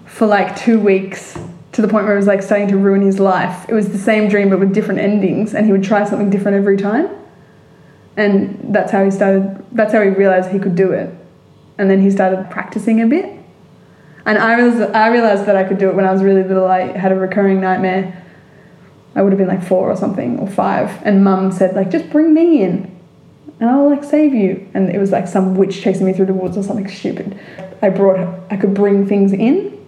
for 0.06 0.26
like 0.26 0.56
two 0.56 0.80
weeks 0.80 1.38
to 1.74 1.82
the 1.82 1.88
point 1.88 2.06
where 2.06 2.14
it 2.14 2.18
was 2.18 2.28
like 2.28 2.42
starting 2.42 2.68
to 2.68 2.78
ruin 2.78 3.02
his 3.02 3.20
life. 3.20 3.66
It 3.70 3.74
was 3.74 3.90
the 3.90 3.98
same 3.98 4.28
dream 4.28 4.50
but 4.50 4.60
with 4.60 4.74
different 4.74 5.00
endings, 5.00 5.54
and 5.54 5.66
he 5.66 5.72
would 5.72 5.84
try 5.84 6.04
something 6.04 6.30
different 6.30 6.58
every 6.58 6.78
time. 6.78 7.10
And 8.18 8.74
that's 8.74 8.92
how 8.92 9.04
he 9.04 9.12
started. 9.12 9.64
That's 9.72 9.94
how 9.94 10.02
he 10.02 10.10
realized 10.10 10.52
he 10.52 10.60
could 10.60 10.76
do 10.76 10.92
it, 10.92 11.14
and 11.78 11.90
then 11.90 12.02
he 12.02 12.12
started 12.12 12.50
practicing 12.50 13.02
a 13.02 13.08
bit. 13.08 13.38
And 14.26 14.38
I 14.38 14.56
realized, 14.56 14.94
I 14.94 15.08
realized 15.08 15.46
that 15.46 15.56
I 15.56 15.64
could 15.64 15.78
do 15.78 15.90
it 15.90 15.96
when 15.96 16.06
I 16.06 16.12
was 16.12 16.22
really 16.22 16.44
little. 16.44 16.66
I 16.66 16.96
had 16.98 17.12
a 17.12 17.16
recurring 17.16 17.62
nightmare. 17.62 18.18
I 19.16 19.22
would 19.22 19.32
have 19.32 19.40
been 19.40 19.48
like 19.48 19.64
four 19.64 19.90
or 19.90 19.96
something 19.96 20.40
or 20.40 20.48
five, 20.48 21.02
and 21.06 21.24
Mum 21.24 21.52
said 21.52 21.76
like, 21.76 21.90
"Just 21.90 22.10
bring 22.10 22.34
me 22.34 22.64
in." 22.64 22.92
and 23.62 23.70
I'll 23.70 23.90
like 23.90 24.04
save 24.04 24.34
you. 24.34 24.68
And 24.74 24.90
it 24.90 24.98
was 24.98 25.12
like 25.12 25.28
some 25.28 25.56
witch 25.56 25.82
chasing 25.82 26.06
me 26.06 26.14
through 26.14 26.26
the 26.26 26.34
woods 26.34 26.58
or 26.58 26.64
something 26.64 26.90
stupid. 26.90 27.40
I 27.82 27.90
brought 27.90 28.20
I 28.50 28.58
could 28.58 28.74
bring 28.74 29.08
things 29.08 29.32
in, 29.32 29.80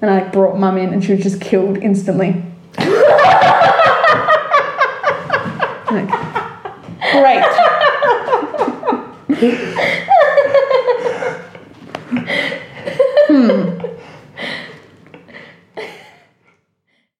and 0.00 0.10
I 0.10 0.28
brought 0.28 0.58
mum 0.58 0.78
in, 0.78 0.92
and 0.92 1.04
she 1.04 1.12
was 1.12 1.22
just 1.22 1.40
killed 1.40 1.78
instantly. 1.78 2.42
like, 5.90 6.08
great. 7.12 7.44